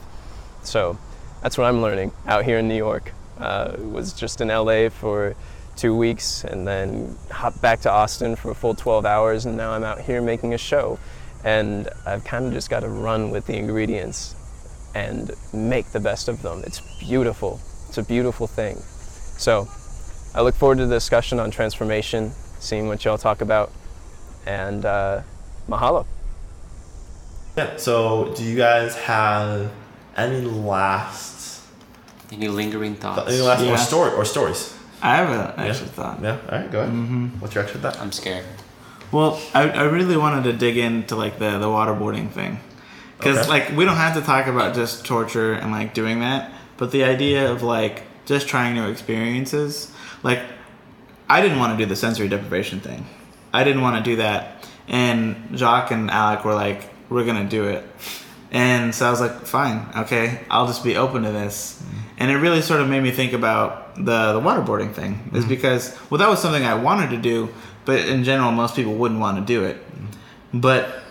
[0.63, 0.99] So
[1.43, 3.13] that's what I'm learning out here in New York.
[3.39, 5.35] Uh, was just in LA for
[5.75, 9.73] two weeks and then hopped back to Austin for a full 12 hours, and now
[9.73, 10.99] I'm out here making a show.
[11.43, 14.35] And I've kind of just got to run with the ingredients
[14.95, 16.63] and make the best of them.
[16.67, 17.59] It's beautiful.
[17.89, 18.77] It's a beautiful thing.
[19.39, 19.67] So
[20.35, 23.73] I look forward to the discussion on transformation, seeing what y'all talk about
[24.47, 25.23] and uh,
[25.69, 26.07] mahalo.
[27.57, 27.77] Yeah.
[27.77, 29.71] So, do you guys have
[30.17, 31.63] any last,
[32.33, 33.29] Any lingering thoughts?
[33.31, 33.73] any last Yeah.
[33.73, 34.75] or story or stories?
[35.03, 36.21] I have an extra thought.
[36.23, 36.37] Yeah.
[36.51, 36.71] All right.
[36.71, 36.93] Go ahead.
[36.93, 37.41] Mm-hmm.
[37.41, 37.99] What's your extra thought?
[38.01, 38.45] I'm scared.
[39.13, 42.61] Well, I, I really wanted to dig into like the the waterboarding thing,
[43.19, 43.49] because Okay.
[43.49, 47.03] like we don't have to talk about just torture and like doing that, but the
[47.03, 49.91] idea of like just trying new experiences.
[50.23, 50.41] Like,
[51.29, 53.07] I didn't want to do the sensory deprivation thing.
[53.53, 57.65] I didn't want to do that, and Jacques and Alec were like, "We're gonna do
[57.65, 57.87] it,"
[58.51, 61.83] and so I was like, "Fine, okay, I'll just be open to this."
[62.19, 65.49] And it really sort of made me think about the the waterboarding thing, is mm-hmm.
[65.49, 67.49] because well, that was something I wanted to do,
[67.85, 69.83] but in general, most people wouldn't want to do it.
[70.53, 71.03] But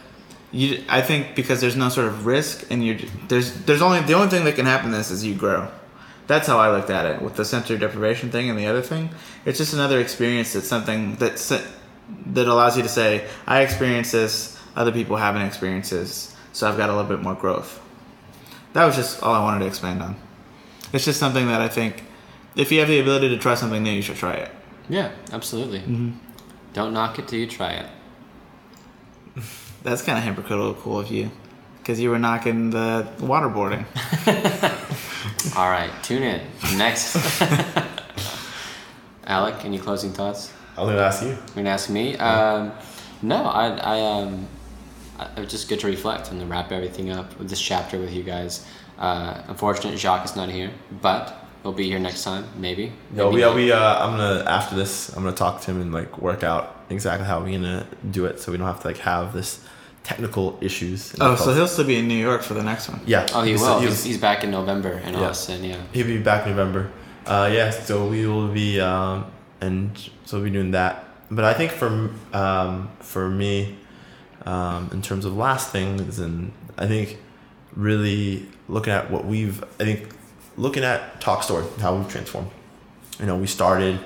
[0.52, 4.14] you, I think because there's no sort of risk, and you there's there's only the
[4.14, 5.70] only thing that can happen this is you grow.
[6.28, 9.10] That's how I looked at it with the sensory deprivation thing and the other thing.
[9.46, 10.54] It's just another experience.
[10.54, 11.52] That's something that's
[12.28, 16.78] that allows you to say, I experienced this, other people haven't experienced this, so I've
[16.78, 17.82] got a little bit more growth.
[18.74, 20.16] That was just all I wanted to expand on.
[20.94, 22.04] It's just something that I think
[22.56, 24.52] if you have the ability to try something new, you should try it.
[24.88, 25.80] Yeah, absolutely.
[25.80, 26.12] Mm-hmm.
[26.74, 27.86] Don't knock it till you try it.
[29.84, 31.32] That's kind of hypocritical of you,
[31.80, 33.86] because you were knocking the waterboarding.
[35.58, 36.42] All right, tune in.
[36.78, 37.16] Next.
[39.26, 40.52] Alec, any closing thoughts?
[40.80, 41.30] I'm gonna ask you.
[41.30, 42.16] You're gonna ask me?
[42.18, 42.72] Um,
[43.22, 44.48] no, I, I, um,
[45.20, 48.24] I, just good to reflect and to wrap everything up with this chapter with you
[48.24, 48.66] guys.
[48.98, 50.72] Uh, unfortunately, Jacques is not here,
[51.02, 52.84] but he'll be here next time, maybe.
[53.14, 53.56] Yeah, Maybe we, not.
[53.56, 56.76] we, uh, I'm gonna after this, I'm gonna talk to him and like work out
[56.90, 59.64] exactly how we're gonna do it, so we don't have to like have this
[60.04, 61.14] technical issues.
[61.20, 63.00] Oh, so he'll still be in New York for the next one.
[63.06, 63.28] yeah.
[63.34, 63.80] Oh, he he's- will.
[63.80, 65.28] he He's, he's back in November in Yeah.
[65.30, 65.64] Austin.
[65.64, 65.76] Yeah.
[65.94, 66.90] He'll be back in November.
[67.26, 69.26] Uh, yeah, so we will be, um,
[69.62, 71.06] and so we'll be doing that.
[71.32, 73.78] But I think for um, for me,
[74.46, 77.18] um, in terms of last things, and I think
[77.76, 80.10] really looking at what we've, I think
[80.58, 82.50] looking at Talk Story, how we've transformed.
[83.20, 84.00] You know, we started,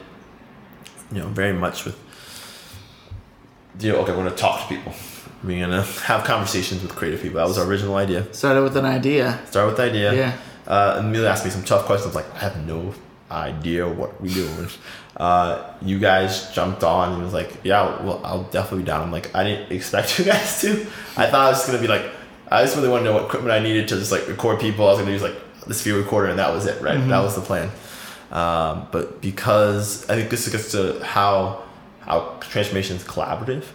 [1.12, 1.98] you know, very much with,
[3.80, 4.94] you know, okay, we're gonna talk to people.
[5.44, 7.38] We're gonna have conversations with creative people.
[7.38, 8.32] That was our original idea.
[8.34, 9.40] Started with an idea.
[9.50, 10.14] Start with the idea.
[10.14, 10.38] Yeah.
[10.66, 12.16] Uh, and Emilio asked me some tough questions.
[12.16, 12.94] Like, I have no
[13.34, 14.68] idea what we do.
[15.16, 19.04] Uh, you guys jumped on and was like, yeah, well, I'll definitely be down.
[19.04, 20.88] I'm like, I didn't expect you guys to.
[21.16, 22.04] I thought I was gonna be like,
[22.50, 24.88] I just really wanted to know what equipment I needed to just like record people.
[24.88, 25.36] I was gonna use like
[25.68, 26.98] this video recorder, and that was it, right?
[27.10, 27.70] That was the plan.
[28.32, 31.64] Um, but because I think this gets to how
[32.00, 33.66] how transformation is collaborative.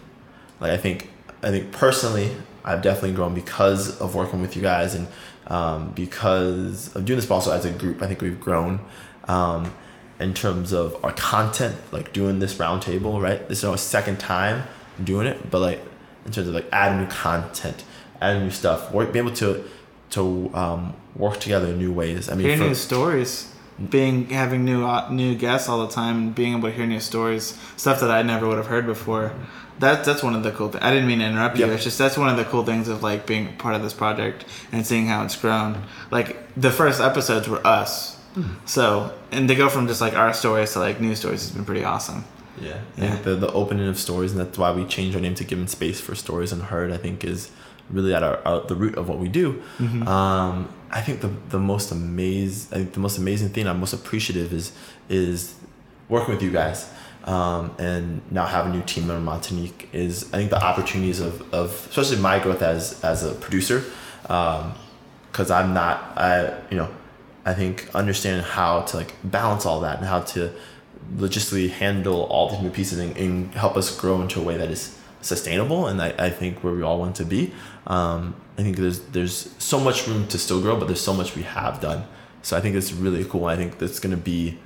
[0.61, 1.11] Like I think
[1.42, 2.34] I think personally,
[2.64, 5.09] I've definitely grown because of working with you guys and
[5.46, 8.80] um, because of doing this, but also as a group, I think we've grown
[9.29, 9.72] um,
[10.18, 11.76] in terms of our content.
[11.93, 13.47] Like doing this roundtable, right?
[13.49, 14.64] This is our second time
[15.03, 15.81] doing it, but like
[16.26, 17.85] in terms of like adding new content,
[18.20, 19.64] adding new stuff, work, be able to
[20.11, 22.29] to um, work together in new ways.
[22.29, 23.55] I mean, Hearing for- new stories,
[23.91, 27.01] being having new uh, new guests all the time, and being able to hear new
[27.01, 29.33] stories, stuff that I never would have heard before.
[29.79, 30.83] That that's one of the cool things.
[30.83, 31.66] I didn't mean to interrupt you.
[31.66, 31.74] Yep.
[31.76, 34.45] It's just that's one of the cool things of like being part of this project
[34.72, 35.85] and seeing how it's grown.
[36.11, 38.17] Like the first episodes were us,
[38.64, 41.64] so and to go from just like our stories to like new stories has been
[41.64, 42.24] pretty awesome.
[42.61, 43.11] Yeah, I Yeah.
[43.12, 45.68] think the the opening of stories, and that's why we changed our name to Given
[45.68, 46.91] Space for Stories Unheard.
[46.93, 47.51] I think is
[47.91, 49.62] really at our, our the root of what we do.
[50.07, 53.93] Um, I think the the most amazing, I think the most amazing thing I'm most
[53.95, 54.72] appreciative is
[55.09, 55.55] is
[56.09, 56.91] working with you guys.
[57.24, 61.43] Um, and now having a new team member Montinique is I think the opportunities of,
[61.53, 63.85] of especially my growth as as a producer
[64.22, 66.89] because I'm not I you know
[67.49, 70.53] I think understanding how to like balance all that and how to
[71.16, 74.70] logistically handle all these new pieces and, and help us grow into a way that
[74.70, 77.55] is sustainable and I, I think where we all want to be.
[77.86, 81.34] Um, I think there's there's so much room to still grow but there's so much
[81.36, 82.05] we have done.
[82.42, 83.46] So I think it's really cool.
[83.46, 84.59] I think that's to be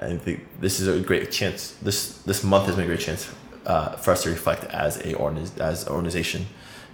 [0.00, 1.76] I think this is a great chance.
[1.80, 3.32] This this month has been a great chance
[3.66, 5.10] uh, for us to reflect as a
[5.62, 6.46] as an organization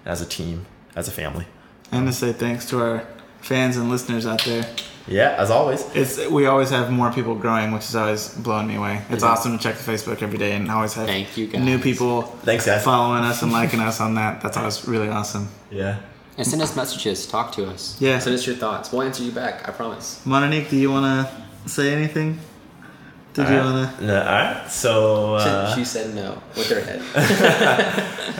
[0.05, 1.47] as a team as a family.
[1.91, 3.07] And to say thanks to our
[3.41, 4.67] fans and listeners out there.
[5.09, 8.77] Yeah as always It's we always have more people growing, which is always blowing me
[8.77, 9.03] away.
[9.11, 11.63] It's awesome to check the Facebook every day and always have Thank you, guys.
[11.63, 14.41] new people thanks guys following us and liking us on that.
[14.43, 15.49] That's always really awesome.
[15.71, 15.99] yeah
[16.39, 17.27] And send us messages.
[17.27, 17.97] Talk to us.
[18.01, 18.19] Yeah.
[18.19, 18.93] Send us your thoughts.
[18.93, 19.67] We'll answer you back.
[19.69, 20.21] I promise.
[20.27, 22.39] Monique, do you want to say anything?
[23.33, 24.05] Did you want to?
[24.05, 24.67] No, all right.
[24.71, 27.01] So, uh, she, she said no with her head.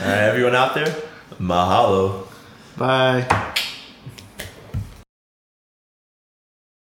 [0.01, 0.91] all right, everyone out there,
[1.39, 2.25] mahalo.
[2.77, 3.25] Bye.